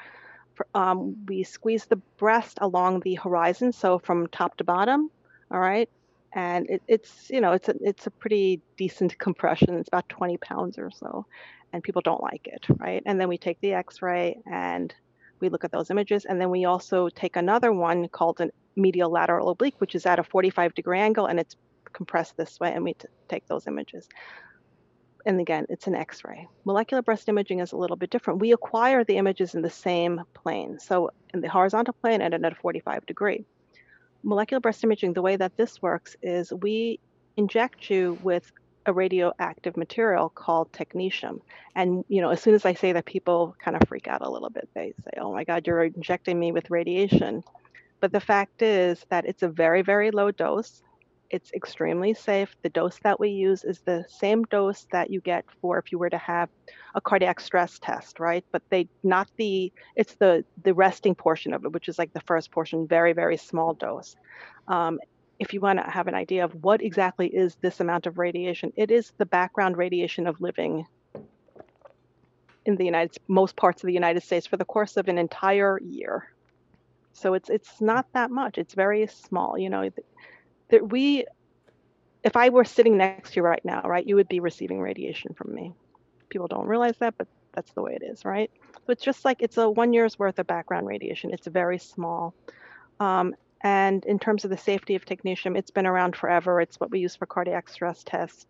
[0.73, 5.09] um, we squeeze the breast along the horizon, so from top to bottom,
[5.49, 5.89] all right.
[6.35, 9.75] And it, it's, you know, it's a it's a pretty decent compression.
[9.75, 11.25] It's about 20 pounds or so,
[11.71, 13.01] and people don't like it, right?
[13.05, 14.93] And then we take the X-ray and
[15.39, 19.09] we look at those images, and then we also take another one called an medial
[19.09, 21.55] lateral oblique, which is at a 45 degree angle, and it's
[21.93, 24.07] compressed this way, and we t- take those images.
[25.25, 26.47] And again, it's an X-ray.
[26.65, 28.41] Molecular breast imaging is a little bit different.
[28.41, 32.51] We acquire the images in the same plane, so in the horizontal plane and at
[32.51, 33.45] a 45 degree.
[34.25, 36.99] Molecular breast imaging, the way that this works is we
[37.37, 38.51] inject you with
[38.87, 41.39] a radioactive material called technetium.
[41.75, 44.29] And you know, as soon as I say that, people kind of freak out a
[44.29, 44.67] little bit.
[44.73, 47.43] They say, "Oh my God, you're injecting me with radiation."
[47.99, 50.81] But the fact is that it's a very, very low dose.
[51.29, 52.55] It's extremely safe.
[52.61, 55.97] The dose that we use is the same dose that you get for if you
[55.97, 56.49] were to have
[56.93, 58.45] a cardiac stress test, right?
[58.51, 62.21] But they not the it's the the resting portion of it, which is like the
[62.21, 64.15] first portion, very, very small dose.
[64.67, 64.99] Um,
[65.39, 68.71] if you want to have an idea of what exactly is this amount of radiation,
[68.77, 70.85] it is the background radiation of living
[72.65, 75.79] in the United most parts of the United States for the course of an entire
[75.81, 76.29] year.
[77.13, 78.57] So it's it's not that much.
[78.57, 79.57] It's very small.
[79.57, 79.89] You know,
[80.69, 81.25] that we,
[82.23, 85.33] if I were sitting next to you right now, right, you would be receiving radiation
[85.33, 85.73] from me.
[86.29, 88.51] People don't realize that, but that's the way it is, right?
[88.73, 91.31] So it's just like it's a one year's worth of background radiation.
[91.31, 92.33] It's very small.
[92.99, 96.61] Um, and in terms of the safety of technetium, it's been around forever.
[96.61, 98.45] It's what we use for cardiac stress tests.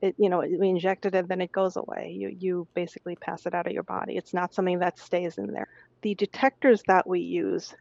[0.00, 2.14] It, you know, we inject it and then it goes away.
[2.16, 4.16] You you basically pass it out of your body.
[4.16, 5.68] It's not something that stays in there.
[6.02, 7.74] The detectors that we use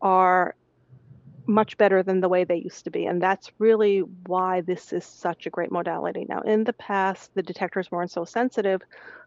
[0.00, 0.54] are
[1.46, 3.06] much better than the way they used to be.
[3.06, 6.24] And that's really why this is such a great modality.
[6.28, 8.80] Now, in the past, the detectors weren't so sensitive,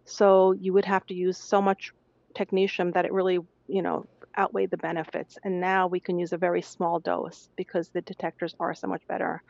[0.05, 1.91] so you would have to use so much
[2.35, 4.05] technetium that it really, you know,
[4.37, 5.37] outweighed the benefits.
[5.43, 9.05] And now we can use a very small dose because the detectors are so much
[9.07, 9.41] better.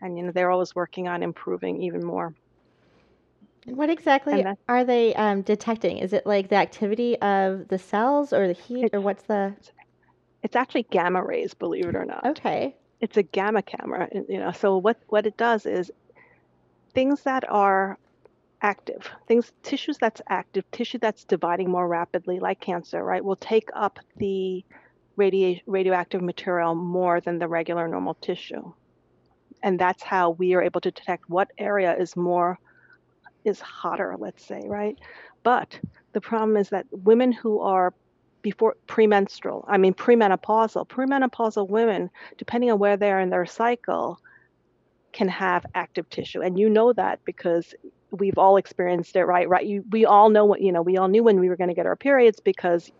[0.00, 2.34] And you know they're always working on improving even more.
[3.66, 5.98] And what exactly are they um, detecting?
[5.98, 9.54] Is it like the activity of the cells or the heat, It- or what's the?
[10.44, 12.24] It's actually gamma rays, believe it or not.
[12.24, 12.76] Okay.
[13.00, 15.90] it's a gamma camera you know so what what it does is
[16.94, 17.98] things that are
[18.62, 23.68] active things tissues that's active tissue that's dividing more rapidly like cancer right will take
[23.74, 24.64] up the
[25.16, 28.72] radioactive material more than the regular normal tissue
[29.62, 32.58] and that's how we are able to detect what area is more
[33.44, 34.98] is hotter let's say right
[35.42, 35.78] but
[36.14, 37.92] the problem is that women who are
[38.44, 44.20] before premenstrual i mean premenopausal premenopausal women depending on where they are in their cycle,
[45.12, 46.42] can have active tissue.
[46.42, 47.74] And you know that because
[48.10, 49.48] we've all experienced it, right?
[49.48, 49.66] Right.
[49.66, 51.74] You, we all know what, you know, we all knew when we were going to
[51.74, 52.90] get our periods because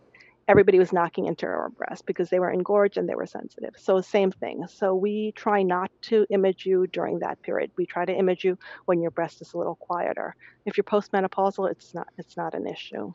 [0.46, 3.74] everybody was knocking into our breast because they were engorged and they were sensitive.
[3.76, 4.66] So same thing.
[4.68, 7.70] So we try not to image you during that period.
[7.76, 10.36] We try to image you when your breast is a little quieter.
[10.66, 13.12] If you're postmenopausal, it's not it's not an issue.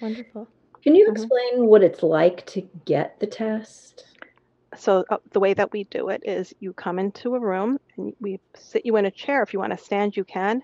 [0.00, 0.48] Wonderful.
[0.82, 1.12] Can you Mhm.
[1.12, 4.04] explain what it's like to get the test?
[4.76, 8.12] so uh, the way that we do it is you come into a room and
[8.20, 10.62] we sit you in a chair if you want to stand you can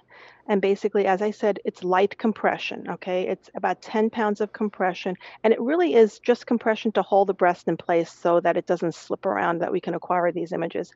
[0.49, 5.15] and basically as i said it's light compression okay it's about 10 pounds of compression
[5.45, 8.67] and it really is just compression to hold the breast in place so that it
[8.67, 10.91] doesn't slip around that we can acquire these images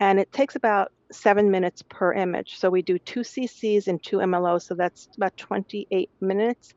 [0.00, 4.18] and it takes about seven minutes per image so we do two cc's and two
[4.18, 6.74] mlos so that's about 28 minutes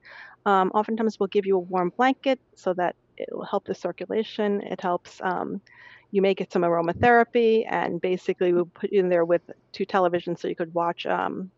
[0.47, 4.61] um, oftentimes we'll give you a warm blanket so that it will help the circulation.
[4.61, 5.21] It helps.
[5.21, 5.61] Um,
[6.11, 9.41] you may get some aromatherapy, and basically we'll put you in there with
[9.73, 11.51] two televisions so you could watch um,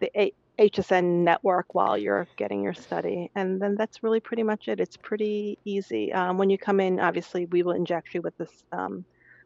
[0.00, 3.30] the A- HSN network while you're getting your study.
[3.34, 4.80] And then that's really pretty much it.
[4.80, 6.12] It's pretty easy.
[6.12, 9.04] Um, when you come in, obviously we will inject you with this um,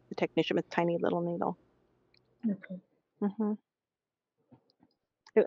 [0.09, 1.57] the technetium with tiny little needle.
[2.45, 2.79] Okay.
[3.21, 3.53] hmm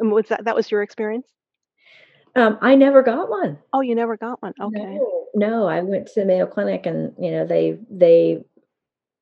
[0.01, 1.29] Was that that was your experience?
[2.35, 3.59] Um, I never got one.
[3.73, 4.55] Oh, you never got one.
[4.61, 4.79] Okay.
[4.99, 8.43] No, no, I went to the Mayo Clinic and, you know, they, they,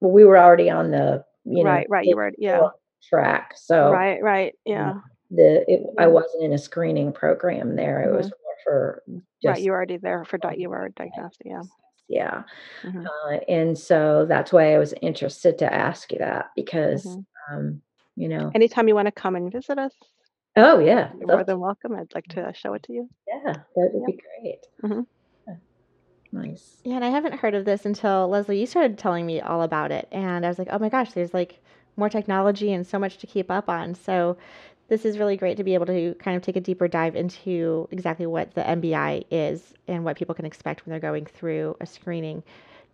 [0.01, 1.87] well, we were already on the, you know, right.
[1.91, 2.07] Right.
[2.07, 2.33] You were.
[2.39, 2.69] Yeah.
[3.09, 3.55] track.
[3.57, 4.23] So Right.
[4.23, 4.55] Right.
[4.65, 5.01] Yeah.
[5.31, 8.03] the, it, I wasn't in a screening program there.
[8.03, 9.03] It was more for
[9.45, 9.61] Right.
[9.61, 11.47] You were already there for di- you were diagnostic.
[11.47, 11.63] Yeah.
[12.09, 12.43] yeah.
[12.85, 13.07] Mhm.
[13.07, 17.25] Uh, and so that's why I was interested to ask you that because, Mhm.
[17.51, 17.83] um,
[18.17, 19.95] you know, Anytime you want to come and visit us,
[20.57, 21.95] oh yeah, you're more than welcome.
[21.95, 23.09] I'd like to show it to you.
[23.27, 24.07] Yeah, that would Yep.
[24.07, 24.67] be great.
[24.83, 25.07] Mhm.
[25.47, 25.55] Yeah.
[26.33, 26.81] Nice.
[26.85, 29.93] Yeah, and I haven't heard of this until Leslie, you started telling me all about
[29.93, 30.09] it.
[30.13, 31.61] And I was like, oh my gosh, there's like
[31.97, 33.95] more technology and so much to keep up on.
[33.95, 34.37] So
[34.89, 37.89] this is really great to be able to kind of take a deeper dive into
[37.91, 41.87] exactly what the MBI is and what people can expect when they're going through a
[41.87, 42.43] screening.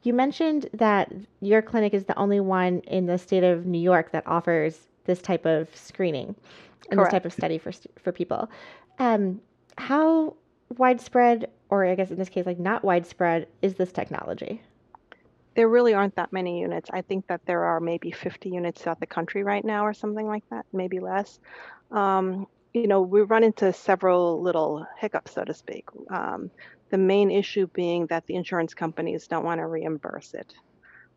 [0.02, 4.12] You mentioned that your clinic is the only one in the state of New York
[4.12, 6.34] that offers this type of screening
[6.90, 7.72] and this type of study for
[8.02, 8.50] for people.
[8.98, 9.40] Um,
[9.78, 10.36] how
[10.76, 14.62] widespread, or I guess in this case, like not widespread, is this technology?
[15.54, 16.90] There really aren't that many units.
[16.92, 20.26] I think that there are maybe 50 units throughout the country right now, or something
[20.26, 21.38] like that, maybe less.
[21.90, 25.86] Um, you know, we run into several little hiccups, so to speak.
[26.10, 26.50] Um,
[26.90, 30.52] the main issue being that the insurance companies don't want to reimburse it.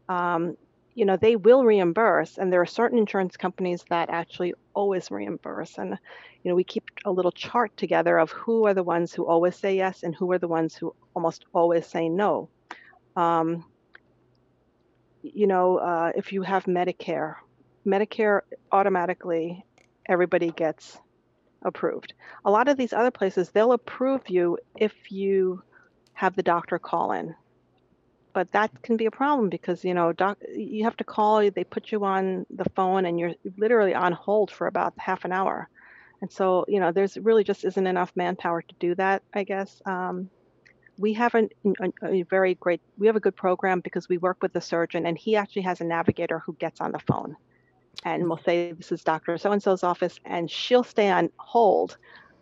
[0.07, 0.57] Um,
[0.95, 5.77] you know, they will reimburse, and there are certain insurance companies that actually always reimburse.
[5.77, 5.97] And,
[6.43, 9.55] you know, we keep a little chart together of who are the ones who always
[9.55, 12.49] say yes and who are the ones who almost always say no.
[13.15, 13.65] Um,
[15.21, 17.35] you know, uh, if you have Medicare,
[17.85, 19.65] Medicare automatically
[20.07, 20.97] everybody gets
[21.61, 22.13] approved.
[22.45, 25.61] A lot of these other places, they'll approve you if you
[26.13, 27.35] have the doctor call in.
[28.33, 31.63] But that can be a problem because, you know, doc, you have to call, they
[31.63, 35.67] put you on the phone and you're literally on hold for about half an hour.
[36.21, 39.81] And so, you know, there's really just isn't enough manpower to do that, I guess.
[39.85, 40.29] Um,
[40.97, 44.37] we have an, a, a very great, we have a good program because we work
[44.41, 47.35] with the surgeon and he actually has a navigator who gets on the phone
[48.03, 49.37] and we'll say this is Dr.
[49.37, 51.97] So and so's office, and she'll stay on hold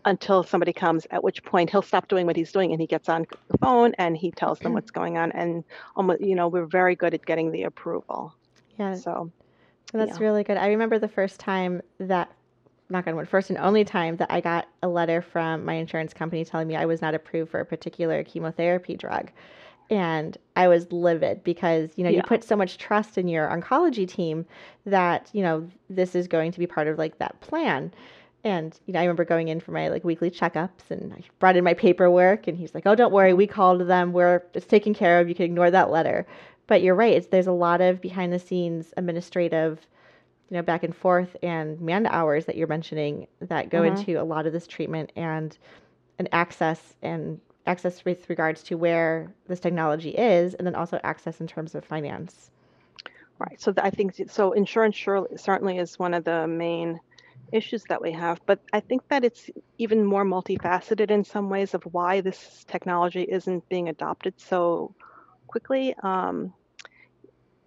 [0.07, 3.09] until somebody comes, at which point he'll stop doing what he's doing and he gets
[3.09, 4.75] on the phone and he tells them mm.
[4.75, 5.33] what's going on.
[5.33, 5.65] And
[5.97, 8.33] almost, you know, we're very good at getting the approval.
[8.79, 9.31] Yeah, So,
[9.91, 10.25] that's yeah.
[10.25, 10.57] really good.
[10.57, 12.31] I remember the first time that,
[12.89, 16.13] not gonna win, first and only time that I got a letter from my insurance
[16.13, 19.29] company telling me I was not approved for a particular chemotherapy drug.
[19.89, 24.07] And I was livid because, you know, you put so much trust in your oncology
[24.07, 24.45] team
[24.85, 27.93] that, you know, this is going to be part of like that plan.
[28.43, 31.57] And you know, I remember going in for my like weekly checkups, and I brought
[31.57, 34.13] in my paperwork, and he's like, "Oh, don't worry, we called them.
[34.13, 35.27] We're it's taken care of.
[35.29, 36.25] You can ignore that letter."
[36.67, 37.13] But you're right.
[37.15, 39.87] It's, there's a lot of behind the scenes administrative,
[40.49, 43.97] you know, back and forth and man hours that you're mentioning that go Mhm.
[43.97, 45.57] into a lot of this treatment and
[46.19, 51.41] and access and access with regards to where this technology is, and then also access
[51.41, 52.51] in terms of finance.
[53.39, 53.59] Right.
[53.61, 54.51] So th- I think so.
[54.53, 56.99] Insurance surely, certainly is one of the main
[57.51, 61.73] issues that we have, but I think that it's even more multifaceted in some ways
[61.73, 64.93] of why this technology isn't being adopted so
[65.47, 65.95] quickly.
[66.03, 66.53] Um,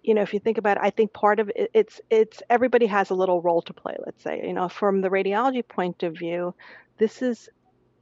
[0.03, 2.87] you know, if you think about it, I think part of it, it's it's everybody
[2.87, 3.95] has a little role to play.
[4.05, 6.55] Let's say, you know, from the radiology point of view,
[6.97, 7.49] this is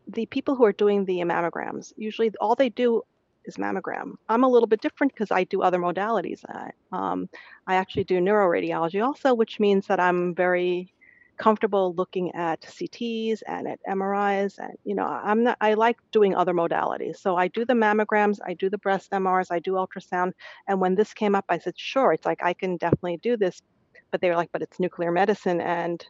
[0.08, 1.94] the people who are doing the mammograms.
[1.98, 3.04] Usually, all they do
[3.46, 4.16] is mammogram.
[4.28, 6.44] I'm a little bit different because I do other modalities.
[6.48, 7.30] I, um,
[7.68, 10.94] I actually do neuroradiology also, which means that I'm very
[11.40, 16.36] comfortable looking at CTs and at MRIs and you know I'm not I like doing
[16.36, 17.18] other modalities.
[17.18, 20.34] So I do the mammograms, I do the breast MRs, I do ultrasound
[20.68, 23.62] and when this came up I said sure, it's like I can definitely do this
[24.12, 26.06] but they were like but it's nuclear medicine and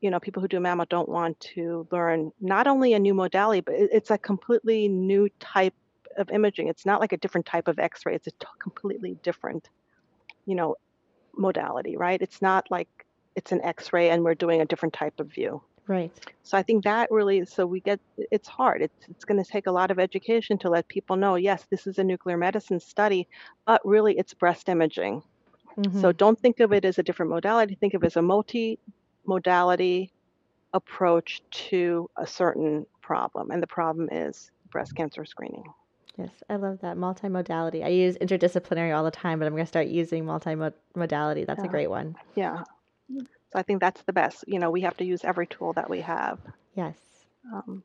[0.00, 3.60] you know people who do mammo don't want to learn not only a new modality
[3.60, 5.74] but it's a completely new type
[6.18, 6.68] of imaging.
[6.68, 9.68] It's not like a different type of x-ray, it's a t- completely different
[10.46, 10.74] you know
[11.36, 12.20] modality, right?
[12.20, 12.88] It's not like
[13.36, 15.62] it's an X-ray and we're doing a different type of view.
[15.88, 16.12] Right.
[16.42, 18.82] So I think that really, so we get, it's hard.
[18.82, 21.86] It's it's going to take a lot of education to let people know, yes, this
[21.86, 23.26] is a nuclear medicine study,
[23.66, 25.22] but really it's breast imaging.
[25.92, 26.16] So Mhm.
[26.16, 27.74] don't think of it as a different modality.
[27.74, 30.12] Think of it as a multi-modality
[30.74, 35.64] approach to a certain problem, and the problem is breast cancer screening.
[36.18, 37.82] Yes, I love that multimodality.
[37.82, 41.46] I use interdisciplinary all the time, but I'm going to start using multimodality.
[41.46, 42.16] That's a great one.
[42.34, 42.64] Yeah.
[43.18, 44.44] So I think that's the best.
[44.46, 46.38] You know, we have to use every tool that we have.
[46.74, 46.96] Yes.
[47.52, 47.82] Um,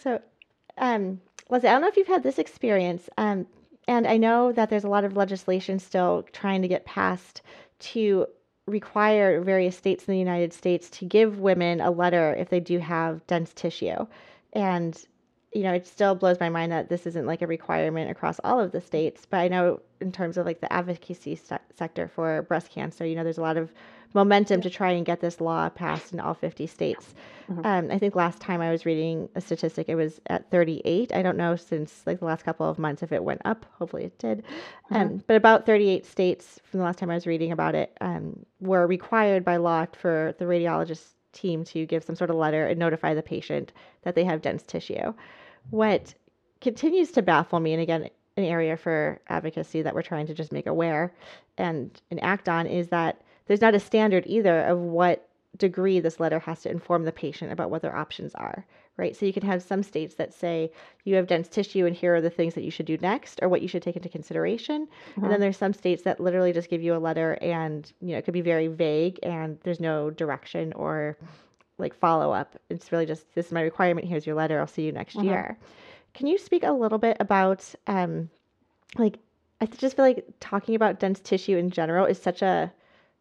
[0.00, 0.20] So,
[0.78, 3.46] um, Leslie, I don't know if you've had this experience, um,
[3.88, 7.42] and I know that there's a lot of legislation still trying to get passed
[7.80, 8.26] to
[8.66, 12.78] require various states in the United States to give women a letter if they do
[12.78, 14.06] have dense tissue.
[14.52, 14.96] And,
[15.52, 18.58] you know, it still blows my mind that this isn't like a requirement across all
[18.58, 19.26] of the states.
[19.28, 23.14] But I know in terms of like the advocacy se- sector for breast cancer, you
[23.14, 23.72] know, there's a lot of
[24.14, 27.14] momentum to try and get this law passed in all 50 states.
[27.50, 27.64] Mhm.
[27.64, 31.14] Um, I think last time I was reading a statistic, it was at 38.
[31.14, 33.64] I don't know since like the last couple of months if it went up.
[33.78, 34.44] Hopefully it did.
[34.90, 38.44] Um, but about 38 states from the last time I was reading about it um,
[38.60, 42.78] were required by law for the radiologist team to give some sort of letter and
[42.78, 45.12] notify the patient that they have dense tissue.
[45.70, 46.14] What
[46.60, 50.52] continues to baffle me, and again, an area for advocacy that we're trying to just
[50.52, 51.12] make aware
[51.58, 56.18] and, and act on, is that there's not a standard either of what degree this
[56.18, 58.64] letter has to inform the patient about what their options are,
[58.96, 59.16] right?
[59.16, 60.70] So you can have some states that say
[61.04, 63.48] you have dense tissue and here are the things that you should do next or
[63.48, 64.86] what you should take into consideration.
[65.16, 68.18] And then there's some states that literally just give you a letter and, you know,
[68.18, 71.16] it could be very vague and there's no direction or
[71.78, 72.56] like follow up.
[72.68, 75.24] It's really just this is my requirement, here's your letter, I'll see you next Mhm.
[75.24, 75.58] year.
[76.14, 78.28] Can you speak a little bit about um
[78.98, 79.18] like
[79.60, 82.72] I just feel like talking about dense tissue in general is such a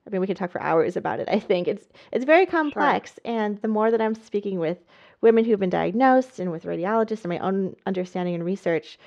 [0.05, 1.29] I mean, we could talk for hours about it.
[1.29, 4.79] I think it's it's very complex, and the more that I'm speaking with
[5.21, 8.97] women who've been diagnosed and with radiologists and my own understanding and research,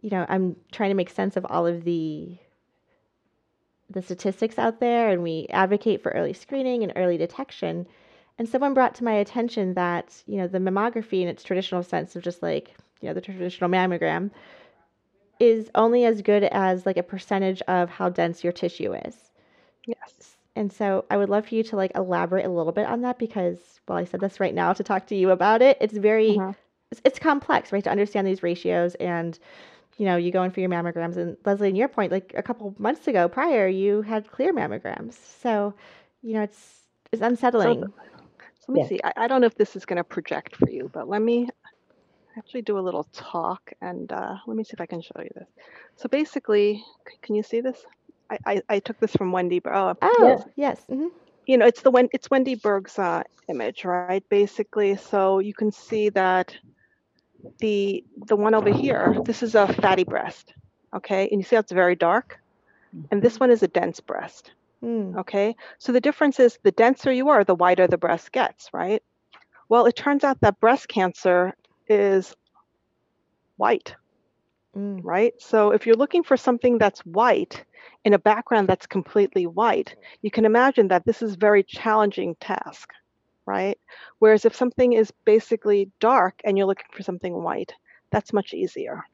[0.00, 2.36] you know, I'm trying to make sense of all of the
[3.90, 7.86] the statistics out there, and we advocate for early screening and early detection.
[8.38, 12.16] And someone brought to my attention that you know the mammography in its traditional sense
[12.16, 14.30] of just like you know the traditional mammogram
[15.38, 19.30] is only as good as like a percentage of how dense your tissue is.
[19.86, 20.36] yes.
[20.56, 23.18] And so I would love for you to like elaborate a little bit on that
[23.18, 25.78] because well I said this right now to talk to you about it.
[25.80, 26.54] It's very Mhm.
[26.90, 29.38] it's, it's complex, right, to understand these ratios and
[29.98, 32.42] you know, you go in for your mammograms and Leslie, in your point, like a
[32.42, 35.14] couple months ago prior, you had clear mammograms.
[35.14, 35.74] So,
[36.22, 37.92] you know, it's it's unsettling.
[38.60, 38.88] So let me Yeah.
[38.88, 39.00] see.
[39.04, 41.48] I, I don't know if this is going to project for you, but let me
[42.38, 45.30] actually do a little talk and uh, let me see if I can show you
[45.34, 45.48] this.
[45.96, 47.84] So basically, c- can you see this?
[48.30, 49.58] I, I, I took this from Wendy.
[49.60, 50.82] Ber- Oh, oh, yes.
[50.88, 51.08] hmm
[51.46, 54.22] you know, it's the Wen- it's Wendy Berg's uh, image, right?
[54.28, 56.54] Basically, so you can see that
[57.60, 60.52] the the one over here, this is a fatty breast,
[60.94, 62.38] okay, and you see how it's very dark,
[63.10, 64.52] and this one is a dense breast.
[64.84, 65.18] Mm.
[65.18, 69.02] Okay, so the difference is the denser you are, the wider the breast gets, right?
[69.68, 71.54] Well, it turns out that breast cancer
[71.88, 72.34] is
[73.56, 73.94] white,
[74.76, 75.00] Mm.
[75.02, 75.34] right?
[75.38, 77.64] So if you're looking for something that's white
[78.04, 82.36] in a background that's completely white, you can imagine that this is a very challenging
[82.40, 82.90] task.
[83.46, 83.78] right?
[84.18, 87.72] Whereas if something is basically dark and you're looking for something white,
[88.12, 89.04] that's much easier,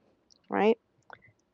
[0.50, 0.78] right?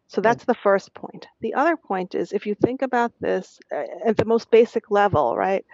[0.09, 1.27] So that's the first point.
[1.41, 5.37] The other point is if you think about this uh, at the most basic level,
[5.37, 5.65] right?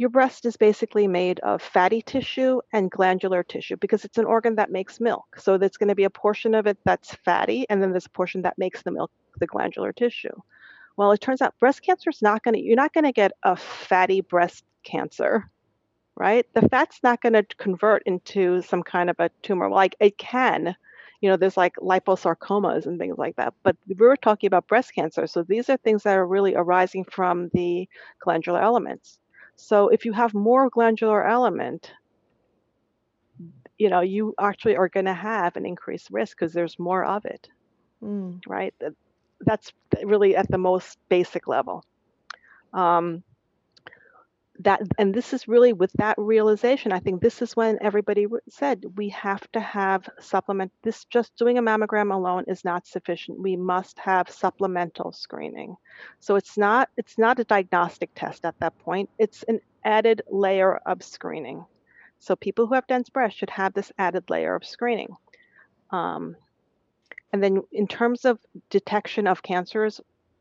[0.00, 4.54] Your breast is basically made of fatty tissue and glandular tissue because it's an organ
[4.54, 5.36] that makes milk.
[5.38, 8.16] So there's going to be a portion of it that's fatty, and then there's a
[8.16, 10.32] portion that makes the milk, the glandular tissue.
[10.96, 13.32] Well, it turns out breast cancer is not going to, you're not going to get
[13.42, 15.50] a fatty breast cancer,
[16.16, 16.46] right?
[16.54, 19.68] The fat's not going to convert into some kind of a tumor.
[19.68, 20.74] Like it can,
[21.20, 23.52] you know, there's like liposarcomas and things like that.
[23.62, 25.26] But we were talking about breast cancer.
[25.26, 27.86] So these are things that are really arising from the
[28.18, 29.18] glandular elements.
[29.60, 31.92] So if you have more glandular element,
[33.78, 37.24] you know, you actually are going to have an increased risk because there's more of
[37.24, 37.48] it,
[38.02, 38.40] Mm.
[38.46, 38.74] right?
[39.40, 39.72] That's
[40.04, 41.84] really at the most basic level.
[42.72, 43.22] Um,
[44.60, 48.84] that and this is really with that realization i think this is when everybody said
[48.96, 53.40] we have to have supplement this just doing a mammogram alone is not sufficient.
[53.40, 55.76] We must have supplemental screening.
[56.20, 60.76] So it's not it's not a diagnostic test at that point it's an added layer
[60.86, 61.64] of screening.
[62.18, 65.16] So people who have dense breast should have this added layer of screening.
[65.90, 66.36] Um,
[67.32, 68.38] and then in terms of
[68.68, 70.00] detection of cancers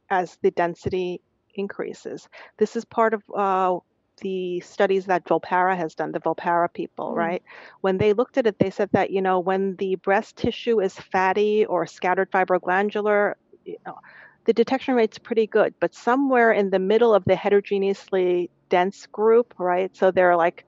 [0.09, 1.21] as the density
[1.55, 3.77] increases this is part of uh,
[4.19, 7.15] the studies that Volpara has done, the Volpara people, mm.
[7.15, 7.43] right?
[7.81, 10.93] When they looked at it, they said that, you know, when the breast tissue is
[10.93, 13.97] fatty or scattered fibroglandular, you know,
[14.45, 19.53] the detection rate's pretty good, but somewhere in the middle of the heterogeneously dense group,
[19.57, 19.95] right?
[19.95, 20.65] So they're like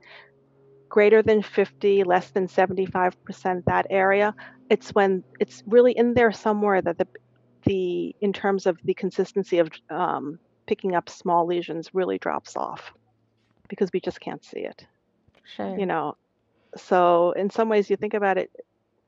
[0.89, 4.35] greater than 50, less than 75% that area.
[4.69, 7.07] It's when it's really in there somewhere that the
[7.63, 12.91] the in terms of the consistency of um, picking up small lesions really drops off
[13.71, 14.85] because we just can't see it.
[15.55, 15.79] Sure.
[15.79, 16.17] You know,
[16.75, 18.51] so in some ways you think about it,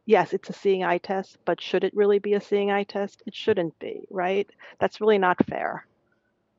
[0.05, 3.22] yes, it's a seeing eye test, but should it really be a seeing eye test?
[3.26, 4.49] It shouldn't be, right?
[4.80, 5.86] That's really not fair.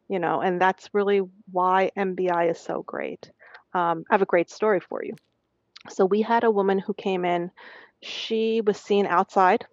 [0.09, 3.31] You know, and that's really why MBI is so great.
[3.73, 5.15] Um, I have a great story for you.
[5.89, 7.51] So we had a woman who came in.
[8.03, 9.65] She was seen outside.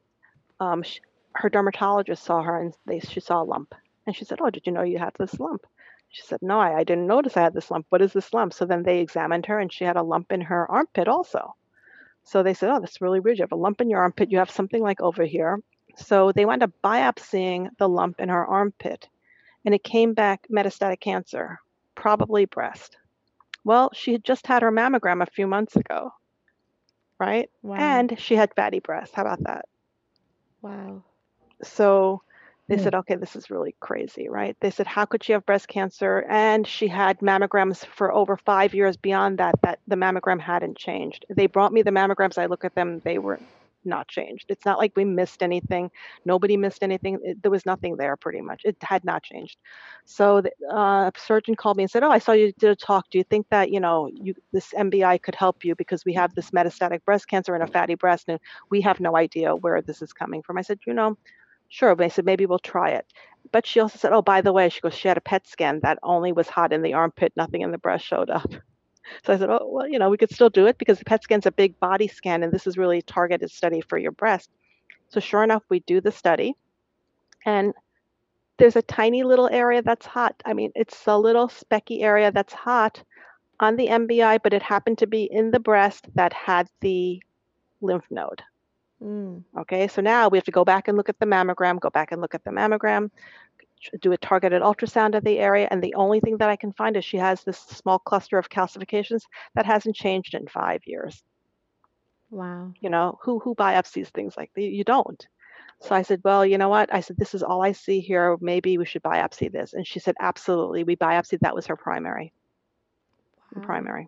[0.61, 1.01] Um, she,
[1.35, 3.75] her dermatologist saw her and they, she saw a lump.
[4.07, 5.65] And she said, "Oh, did you know you had this lump?"
[6.11, 7.85] She said, No, I, I didn't notice I had this lump.
[7.89, 8.53] What is this lump?
[8.53, 11.55] So then they examined her and she had a lump in her armpit also.
[12.23, 13.37] So they said, Oh, that's really weird.
[13.37, 14.31] You have a lump in your armpit.
[14.31, 15.59] You have something like over here.
[15.95, 19.07] So they wound up biopsying the lump in her armpit
[19.65, 21.59] and it came back metastatic cancer,
[21.95, 22.97] probably breast.
[23.63, 26.11] Well, she had just had her mammogram a few months ago,
[27.19, 27.49] right?
[27.61, 27.75] Wow.
[27.75, 29.15] And she had fatty breasts.
[29.15, 29.65] How about that?
[30.61, 31.03] Wow.
[31.63, 32.23] So
[32.67, 32.83] they mm.
[32.83, 34.55] said, okay, this is really crazy, right?
[34.61, 36.25] They said, how could she have breast cancer?
[36.29, 41.25] And she had mammograms for over five years beyond that, that the mammogram hadn't changed.
[41.29, 42.37] They brought me the mammograms.
[42.37, 43.39] I look at them, they were
[43.85, 44.45] not changed.
[44.49, 45.91] It's not like we missed anything.
[46.25, 47.19] Nobody missed anything.
[47.23, 48.61] It, there was nothing there pretty much.
[48.63, 49.57] It had not changed.
[50.05, 53.09] So the uh, surgeon called me and said, "Oh, I saw you did a talk.
[53.09, 56.33] Do you think that you know you, this MBI could help you because we have
[56.35, 58.39] this metastatic breast cancer and a fatty breast, and
[58.69, 61.17] we have no idea where this is coming from?" I said, "You know,
[61.71, 61.95] Sure.
[61.99, 63.05] I said, maybe we'll try it.
[63.53, 65.79] But she also said, oh, by the way, she goes, she had a PET scan
[65.83, 68.51] that only was hot in the armpit, nothing in the breast showed up.
[69.25, 71.23] So I said, oh, well, you know, we could still do it because the PET
[71.23, 74.49] scan's a big body scan and this is really a targeted study for your breast.
[75.09, 76.55] So sure enough, we do the study
[77.45, 77.73] and
[78.57, 80.41] there's a tiny little area that's hot.
[80.45, 83.03] I mean, it's a little specky area that's hot
[83.59, 87.21] on the MBI, but it happened to be in the breast that had the
[87.81, 88.43] lymph node.
[89.01, 89.43] Mm.
[89.57, 92.11] Okay, so now we have to go back and look at the mammogram, go back
[92.11, 93.09] and look at the mammogram,
[93.99, 96.95] do a targeted ultrasound of the area, and the only thing that I can find
[96.95, 99.23] is she has this small cluster of calcifications
[99.55, 101.23] that hasn't changed in five years.
[102.29, 102.73] Wow.
[102.79, 104.61] You know, who who biopsies things like that?
[104.61, 105.27] You don't.
[105.81, 106.93] So I said, well, you know what?
[106.93, 108.37] I said, this is all I see here.
[108.39, 109.73] Maybe we should biopsy this.
[109.73, 110.83] And she said, absolutely.
[110.83, 111.39] We biopsied.
[111.39, 112.33] That was her primary.
[113.55, 113.63] Wow.
[113.63, 114.07] Primary.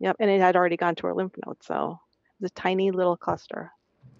[0.00, 0.16] Yep.
[0.20, 1.62] And it had already gone to her lymph node.
[1.62, 2.00] So
[2.40, 3.72] it's a tiny little cluster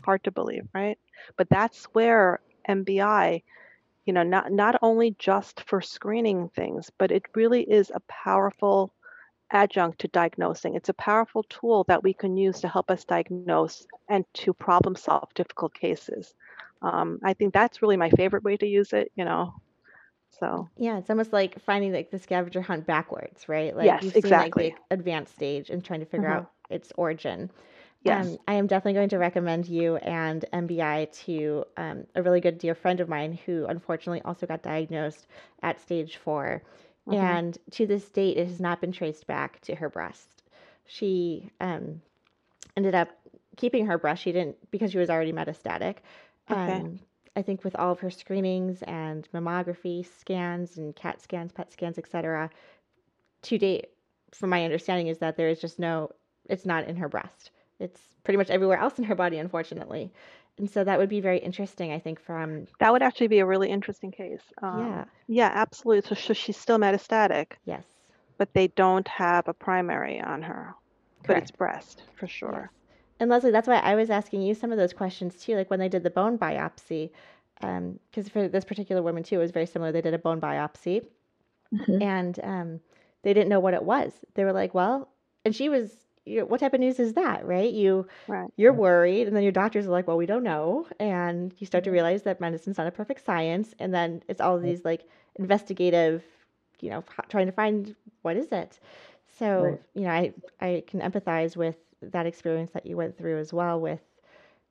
[0.06, 0.98] hard to believe, right?
[1.36, 3.42] But that's where MBI,
[4.06, 8.92] you know, not not only just for screening things, but it really is a powerful
[9.50, 10.74] adjunct to diagnosing.
[10.74, 14.96] It's a powerful tool that we can use to help us diagnose and to problem
[14.96, 16.34] solve difficult cases.
[16.82, 19.12] Um, I think that's really my favorite way to use it.
[19.16, 19.54] You know,
[20.30, 23.76] so yeah, it's almost like finding like the scavenger hunt backwards, right?
[23.76, 24.64] Like yes, you've exactly.
[24.64, 26.38] seen like the advanced stage and trying to figure mm-hmm.
[26.40, 27.50] out its origin.
[28.06, 28.26] Yes.
[28.26, 32.58] Um, I am definitely going to recommend you and MBI to um, a really good
[32.58, 35.26] dear friend of mine who unfortunately also got diagnosed
[35.62, 36.62] at stage 4
[37.08, 37.14] mm-hmm.
[37.14, 40.42] And to this date, it has not been traced back to her breast.
[40.86, 42.00] she um,
[42.76, 43.08] ended up
[43.56, 44.22] keeping her breast.
[44.22, 45.96] She didn't because she was already metastatic.
[46.50, 46.72] Okay.
[46.72, 47.00] Um,
[47.34, 51.98] I think with all of her screenings and mammography scans and CAT scans, PET scans,
[51.98, 52.50] etc.
[53.42, 53.88] To date,
[54.32, 56.10] from my understanding, is that there is just no.
[56.48, 57.50] It's not in her breast.
[57.78, 60.12] It's pretty much everywhere else in her body, unfortunately.
[60.58, 63.46] And so that would be very interesting, I think, from That would actually be a
[63.46, 64.40] really interesting case.
[64.62, 66.08] Um, yeah, yeah, absolutely.
[66.08, 67.84] So, so she's still metastatic, yes,
[68.38, 70.74] but they don't have a primary on her,
[71.26, 72.32] but it's breast for Yes.
[72.32, 72.70] sure.
[73.20, 75.80] And Leslie, that's why I was asking you some of those questions too, like when
[75.80, 77.10] they did the bone biopsy,
[77.60, 79.92] because for this particular woman too, it was very similar.
[79.92, 81.04] They did a bone biopsy,
[81.72, 82.02] Mhm.
[82.02, 82.80] and um,
[83.22, 84.12] they didn't know what it was.
[84.34, 85.08] They were like, "Well,"
[85.44, 87.72] and she was, "What type of news is that?" Right?
[87.72, 88.50] You Right.
[88.56, 91.84] you're worried, and then your doctors are like, "Well, we don't know," and you start
[91.84, 95.06] to realize that medicine's not a perfect science, and then it's all these like
[95.36, 96.24] investigative,
[96.80, 98.78] you know, trying to find what is it.
[99.38, 99.80] So Right.
[99.94, 103.80] you know, I I can empathize with that experience that you went through as well.
[103.80, 104.00] With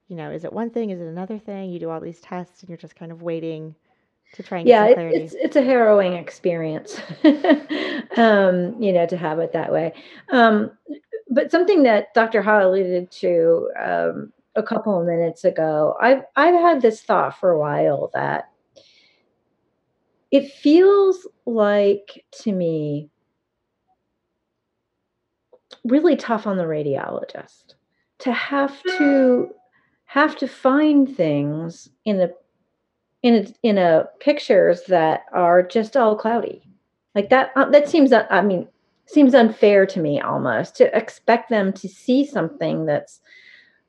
[0.07, 0.89] you know, is it one thing?
[0.91, 1.69] Is it another thing?
[1.71, 3.75] You do all these tests, and you're just kind of waiting
[4.33, 6.99] to try and get Yeah, it's it's a harrowing experience,
[8.17, 9.93] um, you know, to have it that way.
[10.31, 10.71] Um,
[11.29, 12.41] but something that Dr.
[12.41, 17.51] Ha alluded to um, a couple of minutes ago, I've I've had this thought for
[17.51, 18.49] a while that
[20.31, 23.09] it feels like to me
[25.83, 27.75] really tough on the radiologist
[28.19, 29.49] to have to
[30.05, 32.29] have to find things in a
[33.21, 36.61] in a in a pictures that are just all cloudy
[37.13, 38.67] like that uh, that seems uh, i mean
[39.05, 43.21] seems unfair to me almost to expect them to see something that's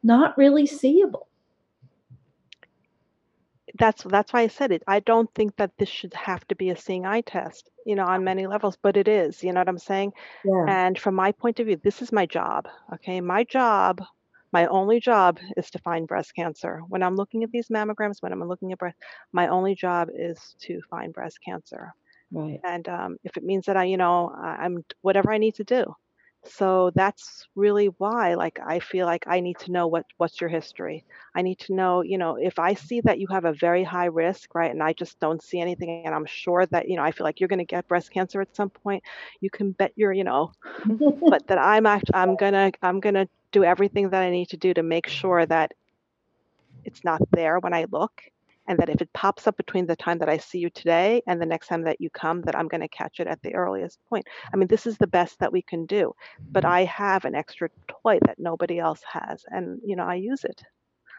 [0.02, 1.28] not really seeable
[3.78, 4.82] That's that's why I said it.
[4.86, 8.06] I don't think that this should have to be a seeing eye test, you know,
[8.06, 9.42] on many levels, but it is.
[9.44, 10.12] You know what I'm saying?
[10.44, 12.68] yeah And from my point of view, this is my job.
[12.94, 14.02] Okay, my job,
[14.52, 16.82] my only job is to find breast cancer.
[16.88, 18.96] When I'm looking at these mammograms, when I'm looking at breast,
[19.32, 21.94] my only job is to find breast cancer.
[22.32, 25.64] Right and um, if it means that I, you know, I'm whatever I need to
[25.64, 25.94] do.
[26.48, 30.48] So that's really why, like, I feel like I need to know what what's your
[30.48, 31.04] history.
[31.34, 34.06] I need to know, you know, if I see that you have a very high
[34.06, 37.10] risk, right, and I just don't see anything, and I'm sure that, you know, I
[37.10, 39.02] feel like you're going to get breast cancer at some point.
[39.40, 40.52] You can bet your, you know,
[41.28, 44.72] but that I'm act, I'm gonna, I'm gonna do everything that I need to do
[44.74, 45.72] to make sure that
[46.84, 48.22] it's not there when I look,
[48.68, 51.40] and that if it pops up between the time that I see you today and
[51.40, 53.98] the next time that you come, that I'm going to catch it at the earliest
[54.08, 54.26] point.
[54.52, 56.12] I mean, this is the best that we can do,
[56.52, 60.44] but I have an extra toy that nobody else has, and you know, I use
[60.44, 60.62] it,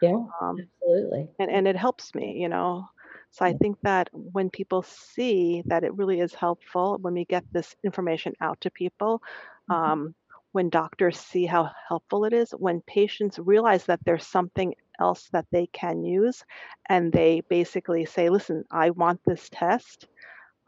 [0.00, 2.86] yeah um, absolutely and and it helps me, you know.
[3.32, 7.44] So I think that when people see that it really is helpful when we get
[7.52, 9.22] this information out to people,
[9.68, 9.92] Mhm.
[9.92, 10.14] um,
[10.52, 15.46] when doctors see how helpful it is, when patients realize that there's something else that
[15.52, 16.44] they can use,
[16.88, 20.08] and they basically say, "Listen, I want this test."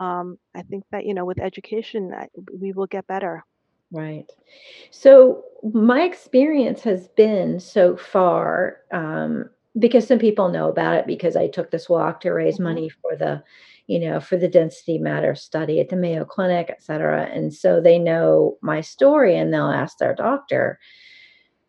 [0.00, 2.12] Um, I think that you know, with education,
[2.58, 3.44] we will get better.
[3.92, 4.30] Right.
[4.90, 11.36] So my experience has been so far, um, because some people know about it because
[11.36, 12.64] I took this walk to raise Mhm.
[12.64, 13.42] money for the,
[13.86, 17.24] you know, for the density matter study at the Mayo Clinic, et cetera.
[17.24, 20.78] And so they know my story and they'll ask their doctor,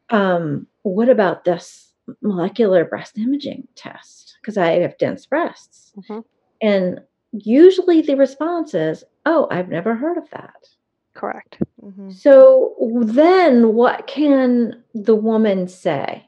[0.10, 1.91] um, what about this
[2.22, 4.38] molecular breast imaging test?
[4.42, 5.94] Because I have dense breasts.
[5.98, 6.24] Mhm.
[6.62, 7.02] And
[7.32, 10.68] usually the response is, oh, I've never heard of that.
[11.14, 11.58] Correct.
[11.82, 16.28] hmm So then what can the woman say?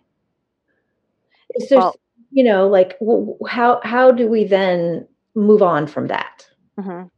[1.55, 1.95] Is there, Well,
[2.31, 2.97] you know, like
[3.47, 6.47] how how do we then move on from that?
[6.79, 7.09] mhm.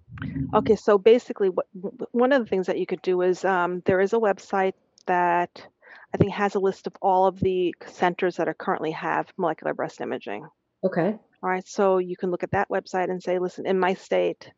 [0.53, 1.67] Okay, so basically, what
[2.11, 4.73] one of the things that you could do is um, there is a website
[5.05, 5.67] that
[6.13, 9.73] I think has a list of all of the centers that are currently have molecular
[9.73, 10.47] breast imaging.
[10.83, 11.17] Okay.
[11.43, 14.49] All right, so you can look at that website and say, listen, in my state,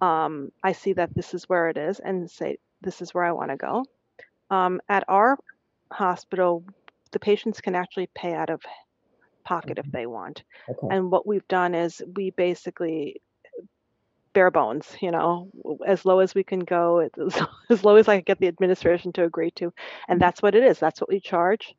[0.00, 3.32] um, I see that this is where it is, and say this is where I
[3.32, 3.84] want to go.
[4.50, 5.38] Um, at our
[5.92, 6.64] hospital,
[7.12, 8.62] the patients can actually pay out of
[9.44, 10.44] pocket if they want.
[10.68, 10.94] Okay.
[10.94, 13.20] And what we've done is we basically
[14.32, 15.50] bare bones, you know,
[15.86, 19.12] as low as we can go, as, as low as I can get the administration
[19.14, 19.72] to agree to,
[20.08, 20.78] and that's what it is.
[20.78, 21.74] That's what we charge.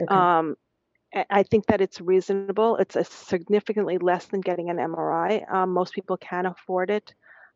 [0.00, 0.14] Okay.
[0.14, 0.56] Um,
[1.14, 2.76] I I think that it's reasonable.
[2.76, 5.44] It's a significantly less than getting an MRI.
[5.52, 7.14] Um, most people can afford it.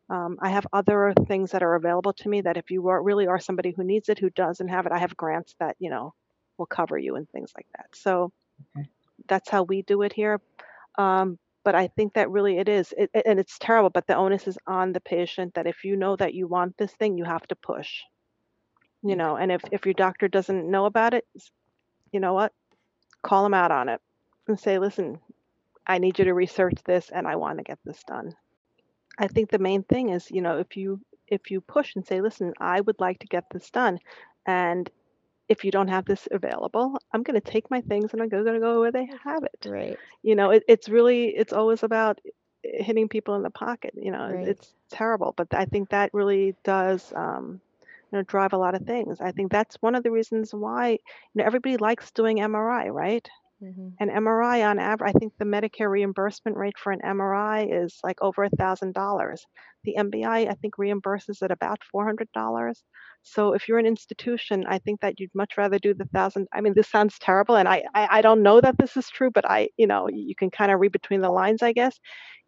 [0.09, 3.27] Um, I have other things that are available to me that if you are, really
[3.27, 6.13] are somebody who needs it, who doesn't have it, I have grants that, you know,
[6.57, 7.87] will cover you and things like that.
[7.93, 8.31] So
[8.75, 8.89] Okay.
[9.27, 10.41] that's how we do it here.
[10.97, 14.47] Um, but I think that really it is, it, and it's terrible, but the onus
[14.47, 17.45] is on the patient that if you know that you want this thing, you have
[17.47, 18.01] to push.
[19.01, 21.25] You know, and if if your doctor doesn't know about it,
[22.11, 22.53] you know what?
[23.23, 24.01] Call them out on it
[24.47, 25.19] and say, "Listen,
[25.87, 28.35] I need you to research this and I want to get this done."
[29.17, 32.21] I think the main thing is, you know, if you if you push and say,
[32.21, 33.99] "Listen, I would like to get this done,"
[34.45, 34.89] and
[35.49, 38.45] if you don't have this available, I'm going to take my things and I'm going
[38.45, 39.69] to go where they have it.
[39.69, 39.99] Right.
[40.23, 42.19] You know, it, it's really it's always about
[42.63, 43.93] hitting people in the pocket.
[43.95, 44.45] You know, Right.
[44.45, 47.13] it's terrible, but I think that really does.
[47.15, 47.61] Um,
[48.11, 49.21] you know, drive a lot of things.
[49.21, 50.97] I think that's one of the reasons why you
[51.35, 53.27] know everybody likes doing MRI, right?
[53.59, 57.99] Hmm An MRI on average, I think the Medicare reimbursement rate for an MRI is
[58.03, 59.45] like over a thousand dollars.
[59.83, 62.83] The MBI, I think, reimburses at about four hundred dollars.
[63.23, 66.47] So if you're an institution, I think that you'd much rather do the thousand.
[66.53, 69.31] I mean, this sounds terrible, and I, I I don't know that this is true,
[69.31, 71.99] but I you know you can kind of read between the lines, I guess.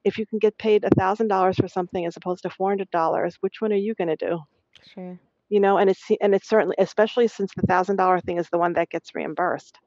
[0.04, 2.92] If you can get paid a thousand dollars for something as opposed to four hundred
[2.92, 4.40] dollars, which one are you going to do?
[4.84, 5.20] Sure.
[5.50, 8.58] You know, and it's and it's certainly, especially since the thousand dollar thing is the
[8.58, 9.78] one that gets reimbursed.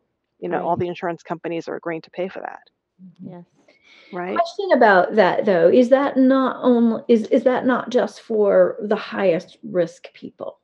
[0.40, 2.60] You know, all the insurance companies are agreeing to pay for that
[3.22, 3.44] Yes.
[4.12, 4.36] right?
[4.38, 8.96] Question about that though is that not only is is that not just for the
[8.96, 10.60] highest risk people?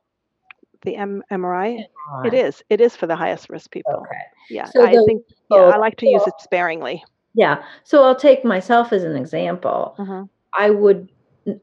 [0.83, 1.89] The M- MRI, it
[2.23, 2.33] Right.
[2.33, 2.63] is.
[2.69, 3.93] It is for the highest risk people.
[3.93, 4.21] Okay.
[4.49, 5.23] Yeah, So I those think.
[5.51, 7.03] Yeah, I like to use it sparingly.
[7.35, 7.63] Yeah.
[7.83, 9.95] So I'll take myself as an example.
[9.99, 10.27] Mhm.
[10.57, 11.09] I would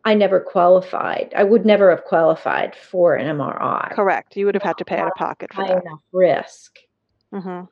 [0.05, 1.33] I never qualified.
[1.37, 3.91] I would never have qualified for an MRI.
[3.93, 4.37] Correct.
[4.37, 5.83] You would have had to pay out of pocket for High that.
[5.85, 6.79] enough risk.
[7.33, 7.63] hmm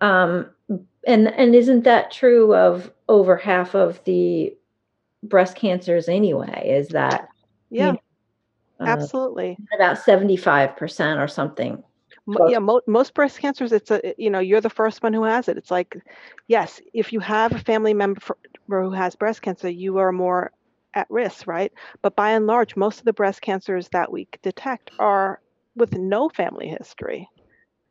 [0.00, 0.50] Um,
[1.06, 4.56] and and isn't that true of over half of the
[5.22, 6.68] breast cancers anyway?
[6.68, 7.28] Is that
[7.70, 7.92] Yeah,
[8.78, 9.58] uh, absolutely.
[9.74, 11.82] about seventy five percent or something?
[12.36, 12.50] Close.
[12.52, 15.48] yeah, mo- most breast cancers, it's a you know you're the first one who has
[15.48, 15.56] it.
[15.56, 15.96] It's like,
[16.48, 18.36] yes, if you have a family member for,
[18.68, 20.52] who has breast cancer, you are more
[20.94, 21.72] at risk, right?
[22.02, 25.40] But by and large, most of the breast cancers that we detect are
[25.76, 27.28] with no family history.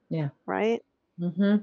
[0.10, 0.30] Yeah.
[0.46, 0.82] Right.
[1.20, 1.58] hmm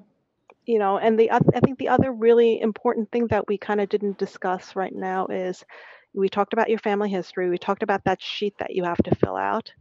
[0.67, 3.89] you know and the i think the other really important thing that we kind of
[3.89, 5.65] didn't discuss right now is
[6.13, 9.15] we talked about your family history we talked about that sheet that you have to
[9.15, 9.73] fill out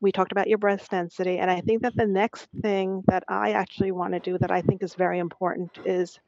[0.00, 3.52] we talked about your breast density and i think that the next thing that i
[3.52, 6.18] actually want to do that i think is very important is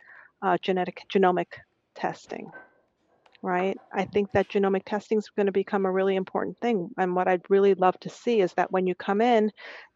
[0.43, 1.47] uh, genetic genomic
[1.95, 2.51] testing
[3.45, 7.15] right i think that genomic testing is going to become a really important thing and
[7.15, 9.51] what i'd really love to see is that when you come in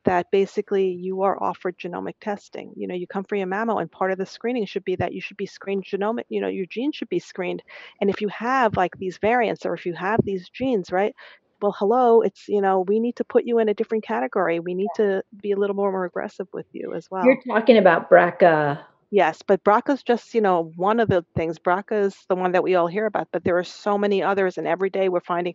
[0.08, 2.72] that basically you are offered genomic testing.
[2.76, 5.12] You know, you come for your mammo, and part of the screening should be that
[5.12, 7.62] you should be screened genomic, you know, your genes should be screened.
[8.00, 11.14] And if you have like these variants or if you have these genes, right?
[11.60, 14.60] Well, hello, it's, you know, we need to put you in a different category.
[14.60, 17.26] We need to be a little more, more aggressive with you as well.
[17.26, 18.80] You're talking about BRCA.
[19.10, 21.58] Yes, but BRCA's just, you know, one of the things.
[21.58, 24.58] BRCA is the one that we all hear about, but there are so many others,
[24.58, 25.54] and every day we're finding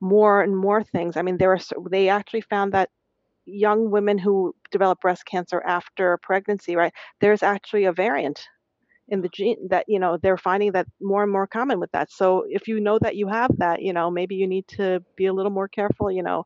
[0.00, 1.16] more and more things.
[1.16, 1.58] I mean, there are
[1.90, 2.88] they actually found that
[3.46, 6.92] young women who develop breast cancer after pregnancy, right?
[7.20, 8.46] There's actually a variant
[9.08, 12.10] in the gene that, you know, they're finding that more and more common with that.
[12.12, 15.26] So if you know that you have that, you know, maybe you need to be
[15.26, 16.44] a little more careful, you know,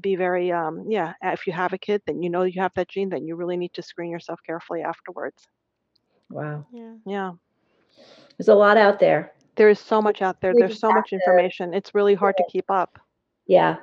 [0.00, 2.88] be very um yeah, if you have a kid, then you know you have that
[2.88, 5.48] gene, then you really need to screen yourself carefully afterwards.
[6.30, 6.66] Wow.
[6.72, 6.94] Yeah.
[7.06, 7.32] Yeah.
[8.36, 9.32] There's a lot out there.
[9.56, 10.52] There is so much out there.
[10.52, 11.72] We There's so have much to- information.
[11.72, 12.98] It's really hard to keep up.
[13.46, 13.76] Yeah.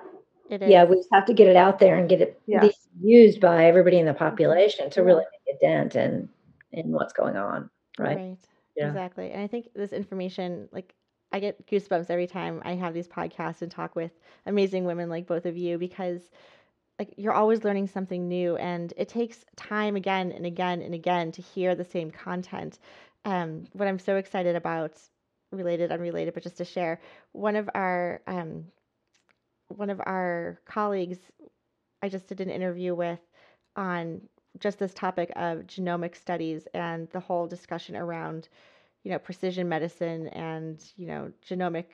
[0.50, 0.70] It is.
[0.70, 0.84] Yeah.
[0.84, 2.88] We just have to get it out there and get it be Yes.
[3.02, 4.20] used by everybody in the mm-hmm.
[4.20, 5.06] population to Yeah.
[5.06, 6.30] really make a dent in
[6.72, 7.70] in what's going on.
[7.98, 8.38] Right.
[8.76, 8.88] Yeah.
[8.88, 9.32] Exactly.
[9.32, 10.94] And I think this information, like,
[11.32, 14.12] I get goosebumps every time I have these podcasts and talk with
[14.46, 16.30] amazing women like both of you because,
[17.04, 21.32] like, you're always learning something new, and it takes time again and again and again
[21.34, 22.80] to hear the same content.
[23.26, 24.93] Um, what I'm so excited about,
[25.51, 27.01] related, unrelated, but just to share,
[27.34, 28.66] one of our um,
[29.68, 31.18] one of our colleagues
[32.01, 33.20] I just did an interview with
[33.76, 34.22] on
[34.60, 38.47] just this topic of genomic studies and the whole discussion around,
[39.04, 41.86] you know, precision medicine and, you know, genomic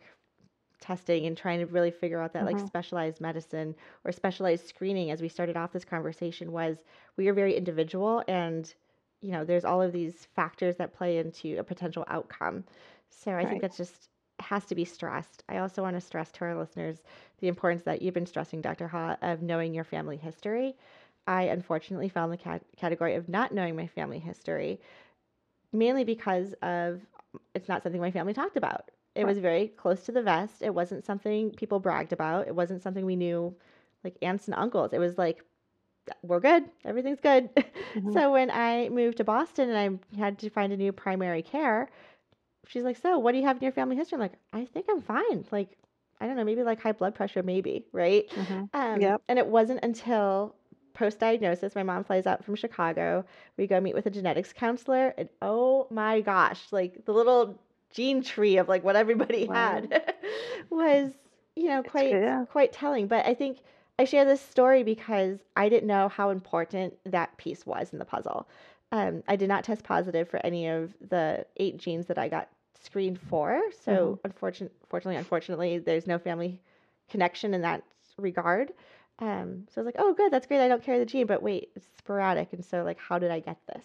[0.80, 2.68] testing and trying to really figure out that like Mhm.
[2.68, 3.76] specialized medicine
[4.06, 6.78] or specialized screening as we started off this conversation was
[7.18, 8.74] we are very individual and
[9.22, 12.64] you know there's all of these factors that play into a potential outcome
[13.10, 13.50] so i Right.
[13.50, 14.10] think that's just
[14.40, 17.04] has to be stressed i also want to stress to our listeners
[17.40, 20.76] the importance that you've been stressing dr ha of knowing your family history
[21.28, 24.80] i unfortunately fell in the cat- category of not knowing my family history
[25.74, 27.02] mainly because of
[27.54, 30.62] it's not something my family talked about it was very close to the vest.
[30.62, 32.48] It wasn't something people bragged about.
[32.48, 33.56] It wasn't something we knew
[34.04, 34.94] like aunts and uncles.
[34.94, 35.44] It was like
[36.24, 36.66] we're good.
[36.86, 37.50] Everything's good.
[37.96, 38.14] Mhm.
[38.14, 39.78] so when i moved to boston and
[40.16, 41.90] i had to find a new primary care
[42.68, 44.16] she's like so what do you have in your family history?
[44.16, 45.46] I'm like i think i'm fine.
[45.52, 45.70] Like
[46.22, 48.30] i don't know maybe like high blood pressure maybe right?
[48.36, 48.70] Mhm.
[48.74, 49.22] um, Yep.
[49.28, 50.56] and it wasn't until
[50.94, 53.26] post diagnosis, my mom flies out from Chicago.
[53.58, 57.58] We go meet with a genetics counselor, and oh my gosh, like the little
[57.92, 59.56] gene tree of like what everybody Wow.
[59.56, 60.14] had
[60.70, 61.12] was,
[61.56, 62.46] you know, quite yeah.
[62.46, 63.08] quite telling.
[63.08, 63.60] But I think
[63.98, 68.06] I share this story because I didn't know how important that piece was in the
[68.06, 68.48] puzzle.
[68.92, 72.50] Um, I did not test positive for any of the eight genes that I got
[72.82, 73.62] screened for.
[73.84, 76.62] So, unfortunately, fortunately, unfortunately, there's no family
[77.10, 77.84] connection in that
[78.18, 78.72] regard.
[79.20, 80.64] Um, so I was like, oh, good, that's great.
[80.64, 82.54] I don't carry the gene, but wait, it's sporadic.
[82.54, 83.84] And so, like, how did I get this?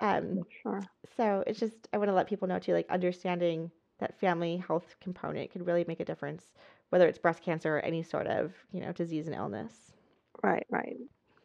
[0.00, 0.82] Um, Sure.
[1.16, 4.94] so it's just, I want to let people know too, like, understanding that family health
[5.00, 6.52] component could really make a difference,
[6.90, 9.72] whether it's breast cancer or any sort of, you know, disease and illness.
[10.42, 10.96] Right, right.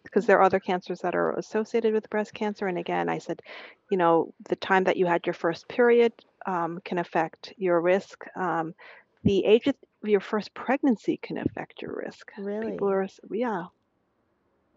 [0.04, 2.68] Because there are other cancers that are associated with breast cancer.
[2.68, 3.42] And again, I said,
[3.90, 6.14] you know, the time that you had your first period
[6.46, 8.24] um, can affect your risk.
[8.36, 8.76] Um,
[9.24, 12.32] the age of your first pregnancy can affect your risk.
[12.38, 12.72] Really?
[12.72, 13.66] People are, yeah,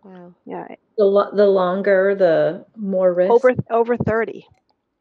[0.06, 0.34] Wow.
[0.46, 3.30] yeah, The lo- the longer, the more risk.
[3.32, 4.46] over over 30.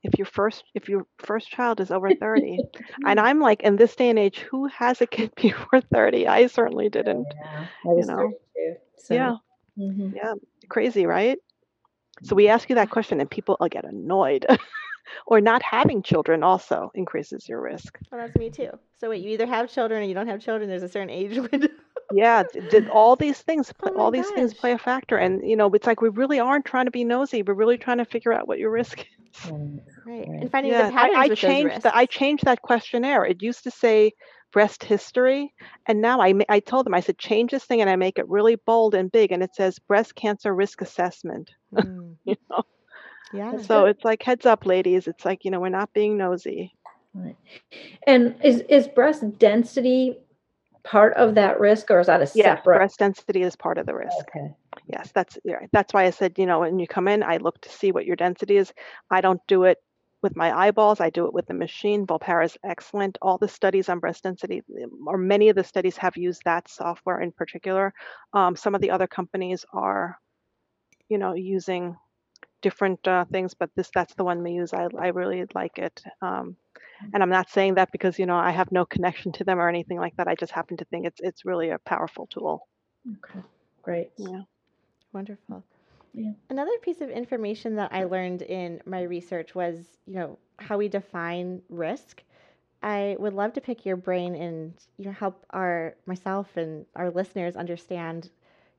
[0.04, 2.60] If your first if your first child is over 30,
[3.06, 6.28] and I'm like, in this day and age, who has a kid before 30?
[6.28, 7.28] I certainly didn't.
[7.28, 8.18] Yeah, I was know.
[8.18, 8.76] 32.
[8.98, 9.36] So, Yeah,
[9.78, 10.14] mhm.
[10.16, 10.34] yeah,
[10.70, 11.38] crazy, right?
[12.24, 14.46] So we ask you that question, and people uh, get annoyed.
[15.28, 18.00] or not having children also increases your risk.
[18.12, 18.72] Well, that's me too.
[19.00, 20.68] So wait, you either have children or you don't have children.
[20.70, 21.68] There's a certain age window.
[22.12, 25.42] Yeah, did all these things, Oh pl- my all these things play a factor, and
[25.48, 27.44] you know, it's like we really aren't trying to be nosy.
[27.44, 29.52] We're really trying to figure out what your risk is.
[29.52, 29.82] Right.
[30.06, 30.28] Right.
[30.28, 30.42] Right.
[30.42, 31.96] And finding Yeah, the patterns I, I with changed those that.
[31.96, 33.26] I changed that questionnaire.
[33.26, 34.14] It used to say
[34.54, 35.54] breast history,
[35.88, 38.18] and now I ma- I told them I said change this thing, and I make
[38.20, 41.52] it really bold and big, and it says breast cancer risk assessment.
[41.74, 42.64] Mm, You know,
[43.32, 43.52] yeah.
[43.52, 45.08] That's so it's like heads up, ladies.
[45.08, 46.74] It's like you know we're not being nosy.
[47.14, 47.38] Right.
[48.08, 50.18] And is is breast density
[50.86, 52.78] part of that risk, or is that a Yeah, separate?
[52.78, 54.16] breast density is part of the risk.
[54.30, 54.54] Okay.
[54.88, 55.60] Yes, that's yeah.
[55.72, 58.06] That's why I said, you know, when you come in, I look to see what
[58.06, 58.72] your density is.
[59.10, 59.80] I don't do it
[60.22, 61.00] with my eyeballs.
[61.00, 62.06] I do it with the machine.
[62.06, 63.18] Volpara is excellent.
[63.22, 66.68] All the studies on breast density, um, or many of the studies have used that
[66.70, 67.94] software in particular.
[68.34, 70.18] Um, some of the other companies are,
[71.10, 71.96] you know, using
[72.62, 74.74] different uh, things, but this that's the one we use.
[74.74, 76.04] I I really like it.
[76.22, 76.58] Um,
[77.14, 79.70] and I'm not saying that because you know I have no connection to them or
[79.70, 80.28] anything like that.
[80.28, 82.68] I just happen to think it's it's really a powerful tool.
[83.24, 83.42] Okay.
[83.84, 84.12] Great.
[84.18, 84.42] Yeah.
[85.14, 85.64] Wonderful.
[86.14, 86.32] Yeah.
[86.50, 90.88] Another piece of information that I learned in my research was, you know, how we
[90.88, 92.24] define risk.
[92.82, 97.10] I would love to pick your brain and, you know, help our myself and our
[97.10, 98.30] listeners understand,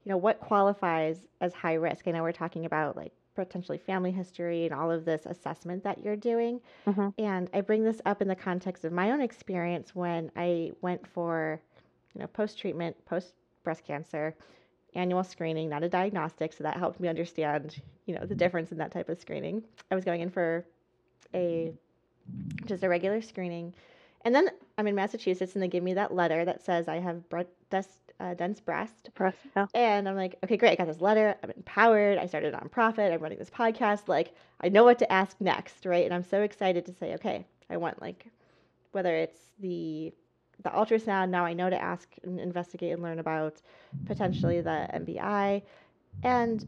[0.05, 2.07] you know, what qualifies as high risk.
[2.07, 6.03] I know we're talking about like potentially family history and all of this assessment that
[6.03, 6.61] you're doing.
[6.87, 7.13] Mhm.
[7.19, 11.07] And I bring this up in the context of my own experience when I went
[11.07, 11.61] for,
[12.15, 14.35] you know, post treatment, post breast cancer,
[14.95, 16.53] annual screening, not a diagnostic.
[16.53, 19.63] So that helped me understand, you know, the difference in that type of screening.
[19.91, 20.65] I was going in for
[21.35, 21.73] a
[22.65, 23.75] just a regular screening.
[24.25, 27.29] And then I'm in Massachusetts and they give me that letter that says I have
[27.29, 29.11] breast uh, dense breast.
[29.15, 29.67] Breast, yeah.
[29.75, 30.73] And I'm like, okay, great.
[30.73, 31.37] I got this letter.
[31.43, 32.19] I'm empowered.
[32.19, 33.13] I started a nonprofit.
[33.13, 34.09] I'm running this podcast.
[34.09, 36.05] Like, I know what to ask next, right?
[36.05, 38.27] And I'm so excited to say, okay, I want like,
[38.93, 40.13] whether it's the
[40.63, 41.31] the ultrasound.
[41.31, 43.61] Now I know to ask and investigate and learn about
[44.07, 45.63] potentially the MBI.
[46.23, 46.65] And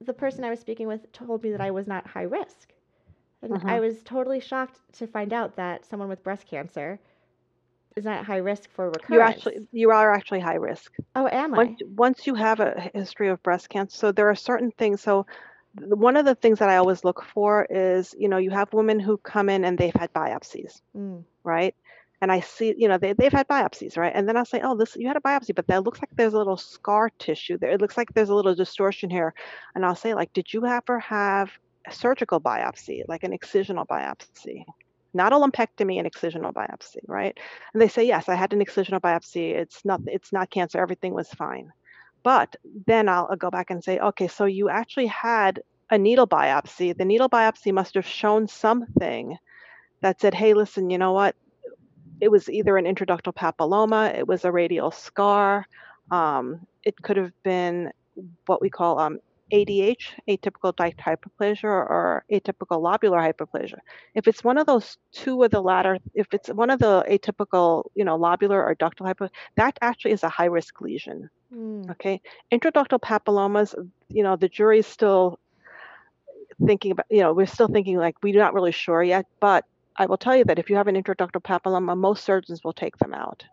[0.00, 2.72] the person I was speaking with told me that I was not high risk.
[3.42, 3.68] And Mhm.
[3.68, 6.98] I was totally shocked to find out that someone with breast cancer
[7.96, 9.10] is that high risk for recurrence.
[9.10, 10.92] You actually you are actually high risk.
[11.14, 11.56] oh, am I?
[11.58, 15.00] Once once you have a history of breast cancer, so there are certain things.
[15.00, 15.26] So
[15.80, 19.00] one of the things that I always look for is, you know, you have women
[19.00, 21.74] who come in and they've had biopsies, Mm, right?
[22.20, 24.12] And I see, you know, they, they've had biopsies, right?
[24.14, 26.32] And then I'll say, oh, this, you had a biopsy, but that looks like there's
[26.32, 27.70] a little scar tissue there.
[27.72, 29.34] It looks like there's a little distortion here.
[29.74, 31.50] And I'll say, like, did you ever have
[31.86, 34.64] a surgical biopsy, like an excisional biopsy?
[35.14, 37.38] Not a lumpectomy, an excisional biopsy, right?
[37.72, 39.54] And they say, yes, I had an excisional biopsy.
[39.54, 40.78] It's not, it's not cancer.
[40.78, 41.72] Everything was fine.
[42.24, 42.56] But
[42.86, 46.96] then I'll, I'll go back and say, okay, so you actually had a needle biopsy.
[46.96, 49.36] The needle biopsy must have shown something
[50.00, 51.36] that said, hey, listen, you know what?
[52.20, 55.66] It was either an intraductal papilloma, it was a radial scar,
[56.10, 57.90] um, it could have been
[58.46, 59.18] what we call um,
[59.52, 63.78] ADH, atypical duct hyperplasia, or atypical lobular hyperplasia.
[64.14, 67.84] If it's one of those two of the latter, if it's one of the atypical,
[67.94, 71.28] you know, lobular or ductal hyperplasia, that actually is a high risk lesion.
[71.50, 72.20] mm, Okay,
[72.52, 73.74] intraductal papillomas,
[74.08, 75.38] you know, the jury's still
[76.66, 79.64] thinking about, you know, we're still thinking like we're not really sure yet, but
[79.96, 82.96] I will tell you that if you have an intraductal papilloma, most surgeons will take
[82.98, 83.44] them out.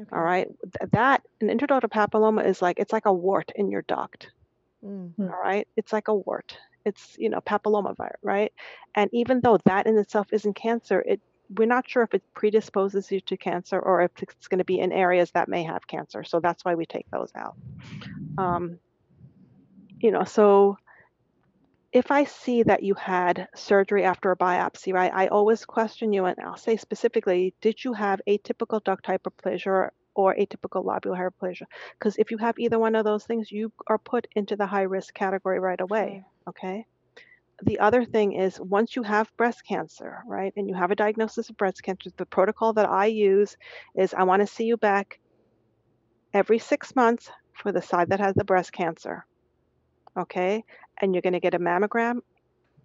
[0.00, 0.12] okay.
[0.12, 0.48] All right,
[0.92, 4.28] that an intraductal papilloma is like it's like a wart in your duct.
[4.84, 5.12] Mm.
[5.20, 5.66] All right.
[5.76, 6.56] It's like a wart.
[6.84, 8.52] It's, you know, papillomavirus, right?
[8.94, 11.20] And even though that in itself isn't cancer, it
[11.50, 14.78] we're not sure if it predisposes you to cancer or if it's going to be
[14.80, 16.22] in areas that may have cancer.
[16.22, 17.56] So that's why we take those out.
[18.36, 18.78] Um,
[20.00, 20.76] you know, so
[21.92, 26.26] if I see that you had surgery after a biopsy, right, I always question you
[26.26, 29.88] and I'll say specifically, did you have atypical duct hyperplasia
[30.18, 31.66] or atypical lobular hyperplasia.
[31.96, 34.82] Because if you have either one of those things, you are put into the high
[34.82, 36.24] risk category right away.
[36.48, 36.86] Okay.
[37.62, 41.50] The other thing is once you have breast cancer, right, and you have a diagnosis
[41.50, 43.56] of breast cancer, the protocol that I use
[43.94, 45.20] is I want to see you back
[46.34, 49.24] every six months for the side that has the breast cancer.
[50.16, 50.64] Okay.
[51.00, 52.22] And you're going to get a mammogram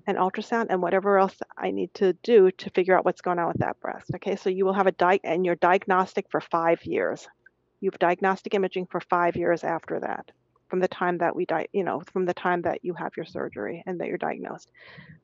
[0.08, 3.48] an ultrasound and whatever else I need to do to figure out what's going on
[3.48, 4.12] with that breast.
[4.16, 7.28] Okay, so you will have a di- and you're diagnostic for five years.
[7.80, 10.32] You have diagnostic imaging for five years after that,
[10.70, 13.26] from the time that we die, you know, from the time that you have your
[13.26, 14.72] surgery and that you're diagnosed.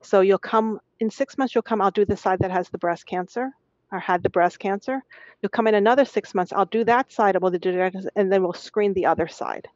[0.02, 1.56] So you'll come in six months.
[1.56, 1.82] You'll come.
[1.82, 3.52] I'll do the side that has the breast cancer
[3.92, 5.04] or had the breast cancer.
[5.42, 6.54] You'll come in another six months.
[6.54, 9.68] I'll do that side, we'll do and then we'll screen the other side.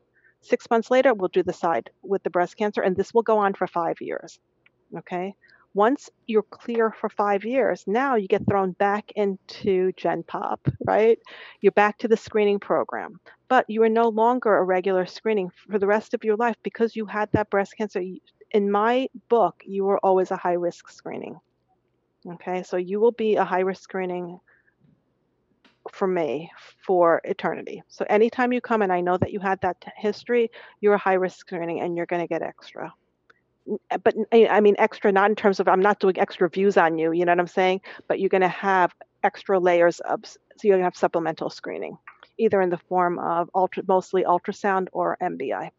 [0.41, 3.37] Six months later, we'll do the side with the breast cancer, and this will go
[3.37, 4.39] on for five years.
[4.97, 5.35] Okay.
[5.75, 11.17] Once you're clear for five years, now you get thrown back into Gen Pop, right?
[11.61, 15.79] You're back to the screening program, but you are no longer a regular screening for
[15.79, 18.03] the rest of your life because you had that breast cancer.
[18.51, 21.39] In my book, you were always a high risk screening.
[22.33, 24.39] Okay, so you will be a high risk screening
[25.91, 26.51] for me
[26.85, 27.81] for eternity.
[27.87, 31.13] So anytime you come and I know that you had that history, you're a high
[31.13, 32.93] risk screening and you're going to get extra
[34.03, 37.11] but I mean extra not in terms of I'm not doing extra views on you,
[37.11, 37.81] you know what I'm saying?
[38.07, 38.93] But you're going to have
[39.23, 41.97] extra layers of so you're going to have supplemental screening,
[42.37, 45.71] either in the form of ultra mostly ultrasound or MBI.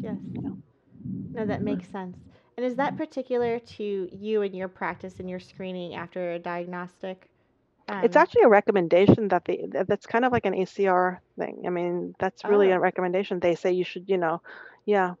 [0.00, 0.16] Yes.
[1.32, 2.16] No, that makes sense.
[2.56, 7.28] And is that particular to you and your practice and your screening after a diagnostic?
[7.88, 11.62] Um, it's actually a recommendation that the that's kind of like an ACR thing.
[11.66, 12.76] I mean, that's really oh.
[12.76, 13.38] a recommendation.
[13.40, 14.42] They say you should, you know,
[14.84, 15.14] yeah,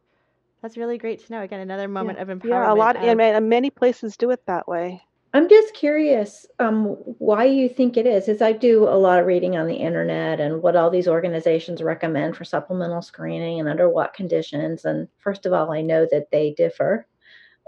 [0.62, 1.42] that's really great to know.
[1.42, 2.22] Again, another moment yeah.
[2.22, 2.48] of empowerment.
[2.48, 2.96] Yeah, a lot.
[2.96, 5.02] Of, and many places do it that way.
[5.34, 8.28] I'm just curious um, why you think it is.
[8.28, 11.82] As I do a lot of reading on the internet and what all these organizations
[11.82, 14.86] recommend for supplemental screening and under what conditions.
[14.86, 17.06] And first of all, I know that they differ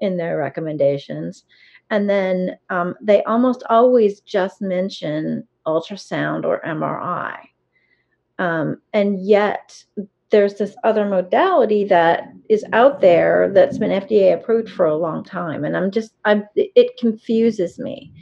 [0.00, 1.44] in their recommendations.
[1.90, 7.40] And then um, they almost always just mention ultrasound or MRI.
[8.38, 9.84] Um, and yet
[10.30, 15.24] there's this other modality that is out there that's been FDA approved for a long
[15.24, 15.64] time.
[15.64, 18.12] And I'm just, I'm, it confuses me.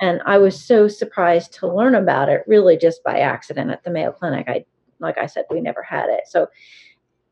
[0.00, 3.90] And I was so surprised to learn about it really just by accident at the
[3.90, 4.46] Mayo Clinic.
[4.48, 4.64] I,
[5.00, 6.22] like I said, we never had it.
[6.26, 6.46] So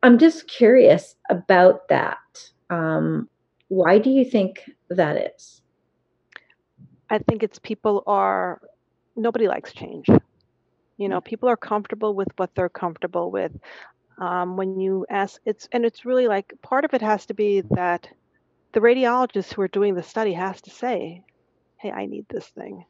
[0.03, 2.17] I'm just curious about that.
[2.69, 3.29] Um,
[3.69, 5.61] why do you think that is?
[7.09, 8.61] I think it's people are,
[9.15, 10.07] nobody likes change
[10.97, 13.51] you know people are comfortable with what they're comfortable with
[14.17, 17.61] um, when you ask it's and it's really like part of it has to be
[17.71, 18.07] that
[18.73, 21.23] the radiologist who are doing the study has to say
[21.77, 22.85] hey i need this thing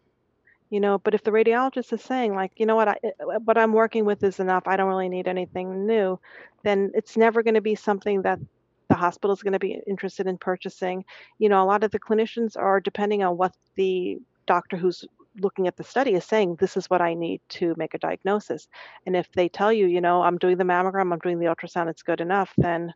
[0.70, 3.38] you know but if the radiologist is saying like you know what i eh, eh,
[3.44, 6.20] what i'm working with is enough i don't really need anything new
[6.64, 8.40] then it's never going to be something that
[8.88, 11.06] the hospital is going to be interested in purchasing.
[11.40, 15.06] You know a lot of the clinicians are depending on what the doctor who's
[15.40, 18.68] looking at the study is saying this is what I need to make a diagnosis.
[19.06, 21.90] And if they tell you, you know, I'm doing the mammogram, I'm doing the ultrasound,
[21.90, 22.94] it's good enough, then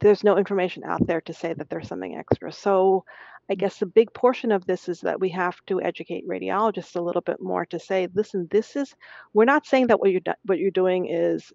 [0.00, 2.52] there's no information out there to say that there's something extra.
[2.52, 3.04] So
[3.48, 7.00] I guess a big portion of this is that we have to educate radiologists a
[7.00, 8.94] little bit more to say, listen, this is
[9.34, 11.52] we're not saying that what you're what you're doing is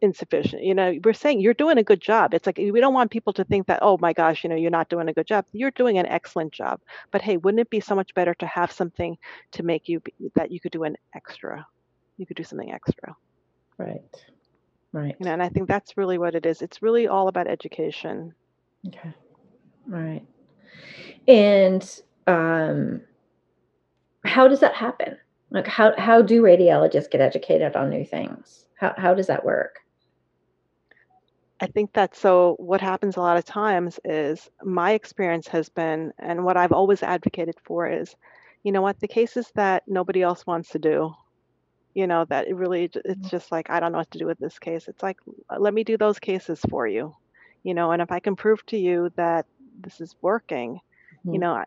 [0.00, 0.62] insufficient.
[0.62, 2.34] You know, we're saying you're doing a good job.
[2.34, 4.70] It's like we don't want people to think that, oh my gosh, you know, you're
[4.70, 5.44] not doing a good job.
[5.52, 6.80] You're doing an excellent job.
[7.10, 9.16] But hey, wouldn't it be so much better to have something
[9.52, 11.66] to make you be, that you could do an extra?
[12.16, 13.16] You could do something extra.
[13.78, 14.00] Right.
[14.92, 15.14] Right.
[15.20, 16.62] You know, and I think that's really what it is.
[16.62, 18.34] It's really all about education.
[18.86, 19.14] Okay.
[19.86, 20.22] Right.
[21.28, 23.02] And um,
[24.24, 25.16] how does that happen?
[25.50, 28.66] Like how how do radiologists get educated on new things?
[28.76, 29.80] How how does that work?
[31.60, 36.12] I think that so what happens a lot of times is my experience has been,
[36.18, 38.16] and what I've always advocated for is,
[38.62, 41.14] you know what, the cases that nobody else wants to do,
[41.94, 43.28] you know, that it really, it's mm-hmm.
[43.28, 44.88] just like, I don't know what to do with this case.
[44.88, 45.18] It's like,
[45.58, 47.14] let me do those cases for you,
[47.62, 49.44] you know, and if I can prove to you that
[49.82, 51.34] this is working, mm-hmm.
[51.34, 51.62] you know,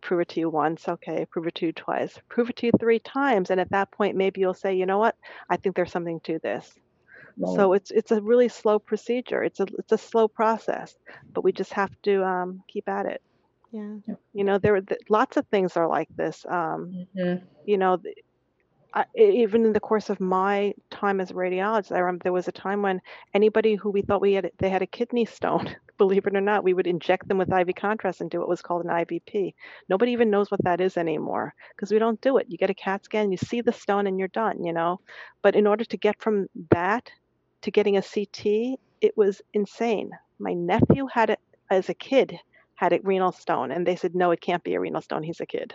[0.00, 2.72] prove it to you once, okay, prove it to you twice, prove it to you
[2.78, 3.50] three times.
[3.50, 5.16] And at that point, maybe you'll say, you know what,
[5.50, 6.72] I think there's something to this.
[7.38, 7.56] Right.
[7.56, 9.42] So it's it's a really slow procedure.
[9.42, 10.96] It's a it's a slow process,
[11.34, 13.22] but we just have to um, keep at it.
[13.72, 13.96] Yeah.
[14.32, 16.44] You know, there th- lots of things are like this.
[16.48, 17.42] Um, Mhm.
[17.64, 18.16] you know, th-
[18.94, 22.48] I, even in the course of my time as a radiologist, I remember there was
[22.48, 23.00] a time when
[23.34, 26.64] anybody who we thought we had they had a kidney stone, believe it or not,
[26.64, 29.54] we would inject them with IV contrast and do what was called an IVP.
[29.88, 32.46] Nobody even knows what that is anymore because we don't do it.
[32.48, 34.64] You get a CAT scan, you see the stone, and you're done.
[34.64, 35.00] You know,
[35.42, 37.10] but in order to get from that
[37.66, 40.10] to getting a CT, it was insane.
[40.38, 42.38] My nephew had it as a kid,
[42.76, 45.24] had a renal stone, and they said, no, it can't be a renal stone.
[45.24, 45.74] He's a kid.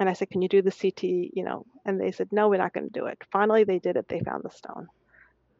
[0.00, 1.04] And I said, can you do the CT?
[1.04, 3.18] You know, and they said, no, we're not going to do it.
[3.30, 4.08] Finally, they did it.
[4.08, 4.88] They found the stone.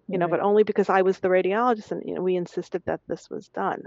[0.08, 3.00] You know, but only because I was the radiologist, and you know, we insisted that
[3.06, 3.84] this was done.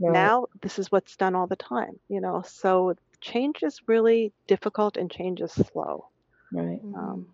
[0.00, 0.12] Right.
[0.12, 1.98] Now, this is what's done all the time.
[2.10, 6.08] You know, so change is really difficult, and change is slow.
[6.52, 6.80] Right.
[6.94, 7.28] Um,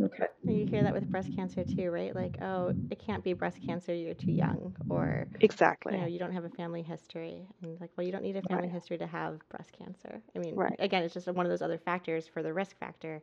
[0.00, 0.26] Okay.
[0.46, 2.14] And you hear that with breast cancer too, right?
[2.14, 5.94] Like, oh, it can't be breast cancer, you're too young, or exactly.
[5.94, 7.46] you know, you don't have a family history.
[7.62, 8.72] And like, well, you don't need a family Right.
[8.72, 10.20] history to have breast cancer.
[10.34, 10.74] I mean, Right.
[10.78, 13.22] again, it's just one of those other factors for the risk factor.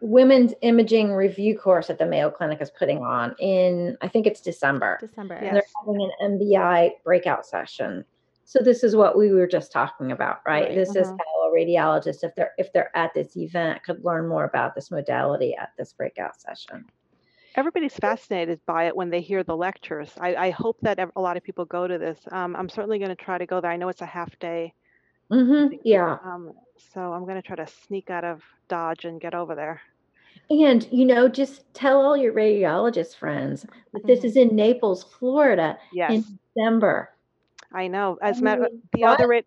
[0.00, 4.40] Women's imaging review course that the Mayo Clinic is putting on in, I think it's
[4.40, 4.98] December.
[5.00, 5.38] December.
[5.40, 5.48] Yeah.
[5.48, 8.04] And they're having an MBI breakout session.
[8.44, 10.68] So this is what we were just talking about, right?
[10.68, 11.18] Right, This is mhm.
[11.18, 14.90] how a radiologist, if they're if they're at this event, could learn more about this
[14.90, 16.86] modality at this breakout session.
[17.56, 20.16] Everybody's fascinated by it when they hear the lectures.
[20.20, 22.20] I, I hope that a lot of people go to this.
[22.30, 23.70] Um, I'm certainly going to try to go there.
[23.72, 24.74] I know it's a half day,
[25.30, 26.18] hmm Yeah.
[26.24, 29.82] um, so I'm going to try to sneak out of Dodge and get over there.
[30.50, 34.24] And you know, just tell all your radiologist friends that this Mhm.
[34.24, 37.13] is in Naples, Florida, Yes, in December.
[37.74, 38.16] I know.
[38.22, 39.20] As I a matter, mean, the what?
[39.20, 39.42] other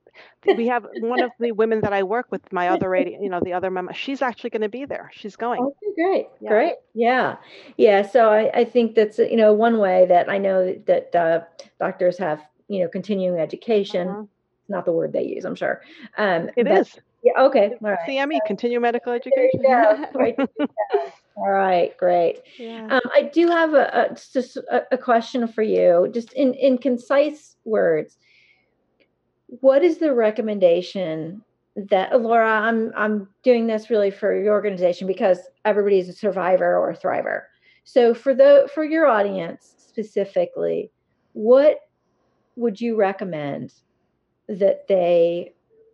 [0.57, 3.39] we have one of the women that I work with, my other radio, you know,
[3.43, 3.93] the other member.
[3.93, 5.09] She's actually going to be there.
[5.13, 5.61] She's going.
[5.61, 6.49] Okay, great, Yeah.
[6.49, 7.35] great, yeah,
[7.77, 8.01] yeah.
[8.01, 11.39] So I, I think that's you know one way that I know that uh,
[11.79, 14.07] doctors have you know continuing education.
[14.07, 14.27] Mhm.
[14.69, 15.81] Not the word they use, I'm sure.
[16.17, 17.99] Um, It but- is Yeah, okay, all right.
[18.07, 19.61] CME, Continue Medical There Education.
[19.61, 20.05] go.
[20.19, 21.09] Right, yeah.
[21.37, 22.41] All right, great.
[22.57, 22.87] Yeah.
[22.89, 26.79] Um, I do have a, a just a, a question for you, just in in
[26.79, 28.17] concise words.
[29.45, 31.43] What is the recommendation
[31.75, 32.49] that Laura?
[32.49, 37.43] I'm I'm doing this really for your organization because everybody's a survivor or a thriver.
[37.83, 40.91] So for the for your audience specifically,
[41.33, 41.81] what
[42.55, 43.73] would you recommend
[44.49, 45.53] that they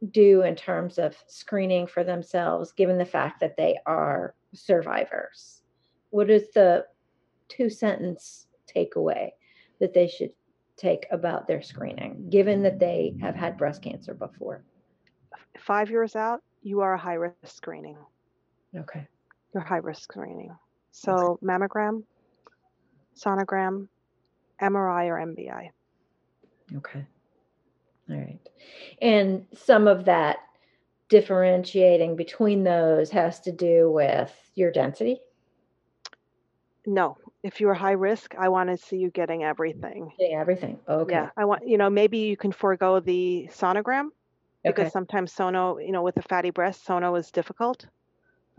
[0.09, 5.61] do in terms of screening for themselves, given the fact that they are survivors?
[6.09, 6.85] What is the
[7.49, 9.31] two sentence takeaway
[9.79, 10.31] that they should
[10.77, 14.63] take about their screening, given that they have had breast cancer before?
[15.57, 17.97] Five years out, you are a high risk screening.
[18.75, 19.07] Okay.
[19.53, 20.55] You're high risk screening.
[20.91, 22.03] So mammogram,
[23.15, 23.87] sonogram,
[24.61, 25.69] MRI, or MBI.
[26.77, 27.05] Okay.
[28.09, 28.39] All right.
[29.01, 30.37] And some of that
[31.13, 35.21] differentiating between those has to do with your density.
[36.87, 40.11] No, if you're high risk, I want to see you getting everything.
[40.17, 40.79] Yeah, everything.
[40.89, 41.13] Okay.
[41.13, 44.07] Yeah, I want, you know, maybe you can forego the sonogram
[44.63, 47.85] because sometimes sono, you know, with a fatty breast, sono is difficult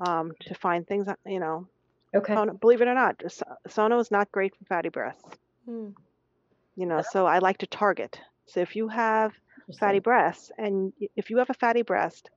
[0.07, 1.67] um, to find things, uh, you know.
[2.15, 2.35] Okay.
[2.35, 3.21] Sono, believe it or not,
[3.67, 5.29] sono is not great for fatty breasts,
[5.67, 5.89] Hmm.
[6.77, 8.21] you know, so I like to target.
[8.47, 9.33] So if you have
[9.81, 12.31] fatty breasts and if you have a fatty breast,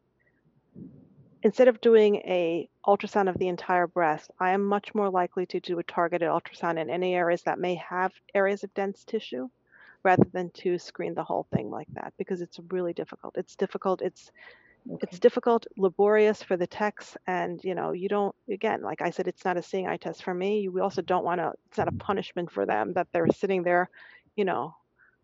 [1.47, 5.61] instead of doing a ultrasound of the entire breast, I am much more likely to
[5.61, 9.47] do a targeted ultrasound in any areas that may have areas of dense tissue
[10.03, 13.37] rather than to screen the whole thing like that because it's really difficult.
[13.37, 14.01] It's difficult.
[14.01, 14.29] It's
[14.89, 15.07] Okay.
[15.07, 18.35] it's difficult, laborious for the techs, and you know you don't.
[18.49, 20.69] Again, like I said, it's not a seeing eye test for me.
[20.69, 21.53] We also don't want to.
[21.67, 23.89] It's not a punishment for them that they're sitting there,
[24.35, 24.75] you know,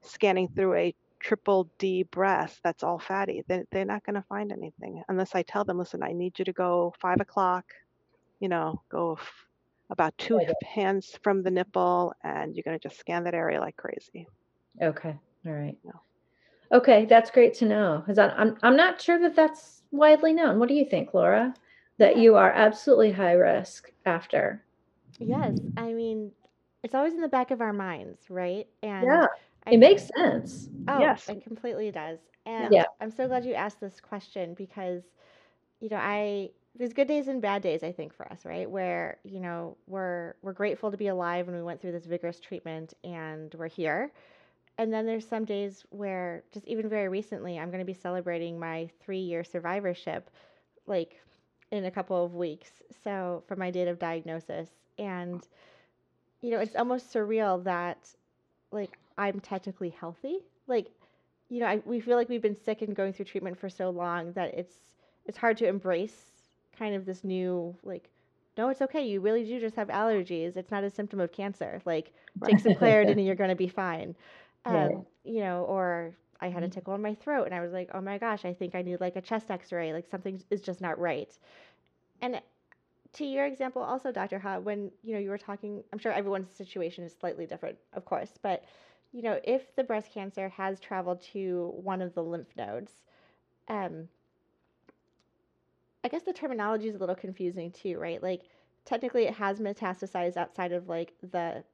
[0.01, 3.43] scanning through a triple D breast that's all fatty.
[3.47, 6.45] They, they're not going to find anything unless I tell them, listen, I need you
[6.45, 7.65] to go five o'clock,
[8.39, 9.47] you know, go f-
[9.89, 10.49] about two Right.
[10.63, 14.27] hands from the nipple, and you're going to just scan that area like crazy.
[14.81, 15.15] Okay.
[15.45, 15.77] All right.
[15.83, 16.01] No.
[16.71, 20.59] Okay, that's great to know because I'm I'm not sure that that's widely known.
[20.59, 21.53] What do you think, Laura?
[21.99, 24.63] That you are absolutely high risk after.
[25.19, 25.59] Yes.
[25.77, 26.31] I mean,
[26.83, 28.67] it's always in the back of our minds, right?
[28.81, 29.27] And Yeah,
[29.65, 30.69] I it makes sense.
[30.87, 31.27] Oh, Yes.
[31.27, 32.19] it completely does.
[32.45, 32.85] And Yeah.
[32.99, 35.03] I'm so glad you asked this question because,
[35.79, 38.69] you know, I there's good days and bad days, I think, for us, right?
[38.69, 42.39] Where, you know, we're we're grateful to be alive and we went through this vigorous
[42.39, 44.11] treatment and we're here.
[44.77, 48.59] And then there's some days where just even very recently, I'm going to be celebrating
[48.59, 50.29] my three year survivorship,
[50.87, 51.21] like
[51.71, 52.81] in a couple of weeks.
[53.03, 54.69] So from my date of diagnosis.
[54.97, 55.47] And
[56.41, 58.13] you know, it's almost surreal that
[58.71, 60.39] like I'm technically healthy.
[60.67, 60.91] Like,
[61.49, 63.89] you know, I, we feel like we've been sick and going through treatment for so
[63.89, 64.95] long that it's
[65.25, 68.09] it's hard to embrace kind of this new like
[68.57, 69.05] no, it's okay.
[69.07, 70.57] You really do just have allergies.
[70.57, 71.81] It's not a symptom of cancer.
[71.85, 74.15] Like, take some Claritin and you're going to be fine.
[74.65, 75.05] Um, Right.
[75.23, 76.71] You know, or I had a Mhm.
[76.71, 78.99] tickle in my throat and I was like, oh my gosh, I think I need
[79.01, 79.91] like a chest x ray.
[79.93, 81.37] Like, something is just not right.
[82.21, 82.41] And
[83.13, 84.39] to your example, also, Dr.
[84.39, 88.05] Ha, when you know you were talking, I'm sure everyone's situation is slightly different, of
[88.05, 88.63] course, but
[89.13, 93.03] you know, if the breast cancer has traveled to one of the lymph nodes,
[93.67, 94.09] um,
[96.03, 98.21] I guess the terminology is a little confusing too, right?
[98.21, 98.43] Like
[98.85, 101.65] technically it has metastasized outside of like the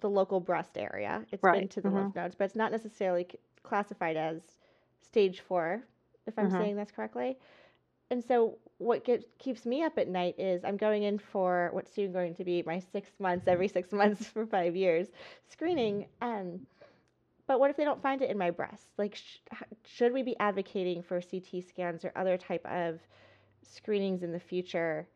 [0.00, 1.26] the local breast area.
[1.32, 1.90] It's been to the mhm.
[1.90, 4.58] lymph nodes, but it's not necessarily c- classified as
[5.00, 5.84] stage 4
[6.26, 6.50] if I'm Mhm.
[6.50, 7.38] saying this correctly.
[8.10, 11.92] And so what get, keeps me up at night is I'm going in for what's
[11.92, 15.08] soon going to be my 6 months every 6 months for 5 years
[15.48, 16.60] screening um
[17.46, 18.88] but what if they don't find it in my breast?
[18.98, 19.38] Like, sh-
[19.84, 23.00] should we be advocating for CT scans or other type of
[23.62, 25.08] screenings in the future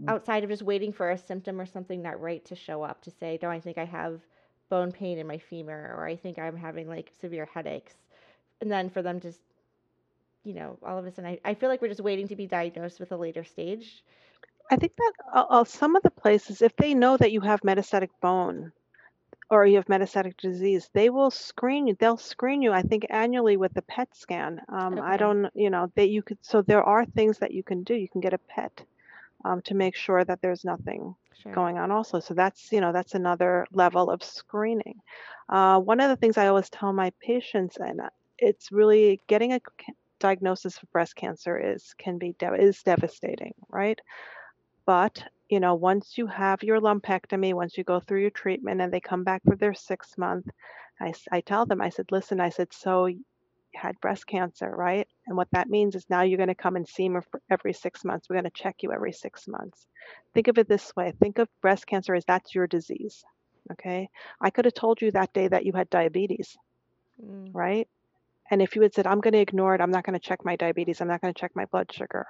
[0.00, 0.08] Mm.
[0.08, 3.10] outside of just waiting for a symptom or something not right to show up to
[3.10, 4.26] say, no, I think I have
[4.68, 7.94] bone pain in my femur or I think I'm having like severe headaches.
[8.60, 9.32] And then for them to,
[10.44, 12.46] you know, all of a sudden, I, I feel like we're just waiting to be
[12.46, 14.04] diagnosed with a later stage.
[14.70, 17.60] I think that uh, uh, some of the places, if they know that you have
[17.60, 18.72] metastatic bone
[19.50, 21.96] or you have metastatic disease, they will screen you.
[21.98, 24.60] They'll screen you, I think, annually with a PET scan.
[24.68, 26.38] Um, I don't, you know, that you could.
[26.42, 27.94] So there are things that you can do.
[27.94, 28.84] You can get a PET
[29.44, 31.52] um, to make sure that there's nothing Sure.
[31.52, 35.00] going on also so that's you know that's another level of screening
[35.50, 38.00] uh, one of the things i always tell my patients and
[38.38, 39.60] it's really getting a
[40.24, 44.00] diagnosis for breast cancer is can be dev- is devastating right?
[44.86, 48.92] But you know once you have your lumpectomy once you go through your treatment and
[48.92, 50.46] they come back for their six month
[51.00, 53.20] I, I tell them i said listen i said so you
[53.74, 55.06] had breast cancer right?
[55.26, 57.72] And what that means is now you're going to come and see me for every
[57.74, 58.28] six months.
[58.28, 59.86] We're going to check you every six months.
[60.34, 61.12] Think of it this way.
[61.20, 63.24] Think of breast cancer as that's your disease
[63.72, 64.08] okay?
[64.40, 66.56] I could have told you that day that you had diabetes
[67.22, 67.88] Mm, right
[68.50, 70.44] and if you had said i'm going to ignore it i'm not going to check
[70.44, 72.26] my diabetes i'm not going to check my blood sugar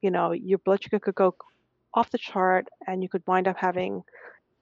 [0.00, 1.34] you know your blood sugar could go
[1.94, 4.02] off the chart and you could wind up having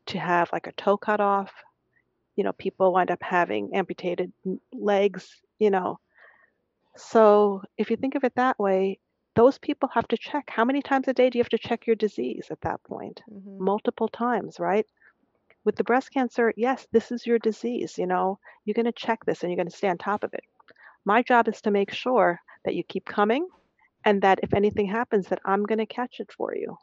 [0.07, 1.53] to have like a toe cut off.
[2.37, 4.33] You know people wind up having amputated
[4.73, 5.29] legs
[5.59, 5.99] you know.
[6.97, 8.99] So if you think of it that way
[9.35, 10.45] those people have to check.
[10.49, 13.23] How many times a day do you have to check your disease at that point?
[13.31, 13.59] Mhm.
[13.59, 14.87] multiple times right?
[15.65, 18.39] With the breast cancer yes this is your disease you know.
[18.65, 20.45] You're going to check this and you're going to stay on top of it
[21.07, 23.49] my job is to make sure that you keep coming
[24.05, 26.77] and that if anything happens that i'm going to catch it for you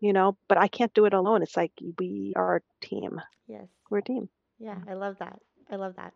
[0.00, 3.68] you know but i can't do it alone it's like we are a team Yes.
[3.90, 4.28] we're a team
[4.58, 5.40] Yeah, I love that.
[5.70, 6.12] I love that.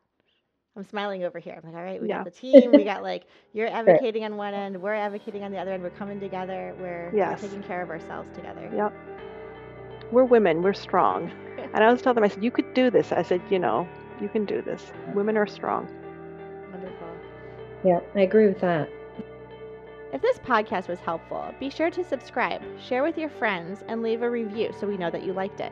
[0.77, 1.55] I'm smiling over here.
[1.59, 2.19] I'm like, all right, we Yeah.
[2.19, 2.75] got the team.
[2.75, 3.25] We got like
[3.55, 5.83] you're advocating on one end, we're advocating on the other end.
[5.83, 6.75] We're coming together.
[6.81, 7.43] We're, Yes.
[7.43, 8.71] we're taking care of ourselves together.
[8.75, 8.93] Yep.
[10.13, 13.13] we're women we're strong and i always tell them i said you could do this
[13.13, 13.89] i said you know
[14.21, 15.89] you can do this women are strong.
[17.87, 18.91] Yeah, I agree with that.
[20.13, 24.23] If this podcast was helpful, be sure to subscribe, share with your friends, and leave
[24.23, 25.71] a review so we know that you liked it.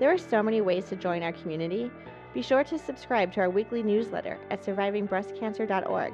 [0.00, 1.92] There are so many ways to join our community.
[2.32, 6.12] Be sure to subscribe to our weekly newsletter at survivingbreastcancer.org.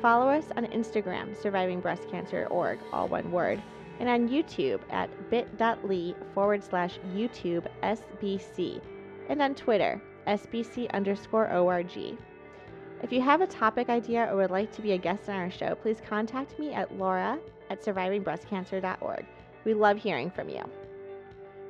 [0.00, 3.62] Follow us on Instagram, survivingbreastcancer.org, all one word,
[4.00, 8.80] and on YouTube at bit.ly forward slash YouTube SBC,
[9.28, 12.16] and on Twitter, SBC underscore ORG.
[13.00, 15.50] If you have a topic idea or would like to be a guest on our
[15.50, 17.38] show, please contact me at laura
[17.70, 19.24] at survivingbreastcancer.org.
[19.64, 20.64] We love hearing from you.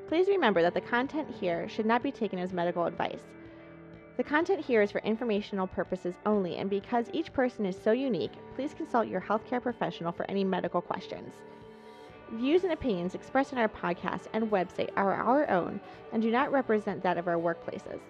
[0.09, 3.21] Please remember that the content here should not be taken as medical advice.
[4.17, 8.33] The content here is for informational purposes only, and because each person is so unique,
[8.57, 11.35] please consult your healthcare professional for any medical questions.
[12.33, 15.79] Views and opinions expressed in our podcast and website are our own
[16.13, 18.01] and do not represent that of our workplaces.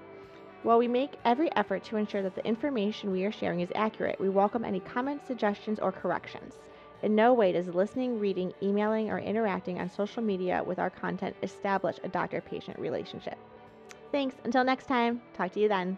[0.63, 4.21] While we make every effort to ensure that the information we are sharing is accurate,
[4.21, 6.55] we welcome any comments, suggestions, or corrections.
[7.03, 11.37] In no way does listening, reading, emailing, or interacting on social media with our content
[11.43, 13.39] establish a doctor patient relationship.
[14.11, 14.35] Thanks.
[14.45, 15.97] Until next time, talk to you then.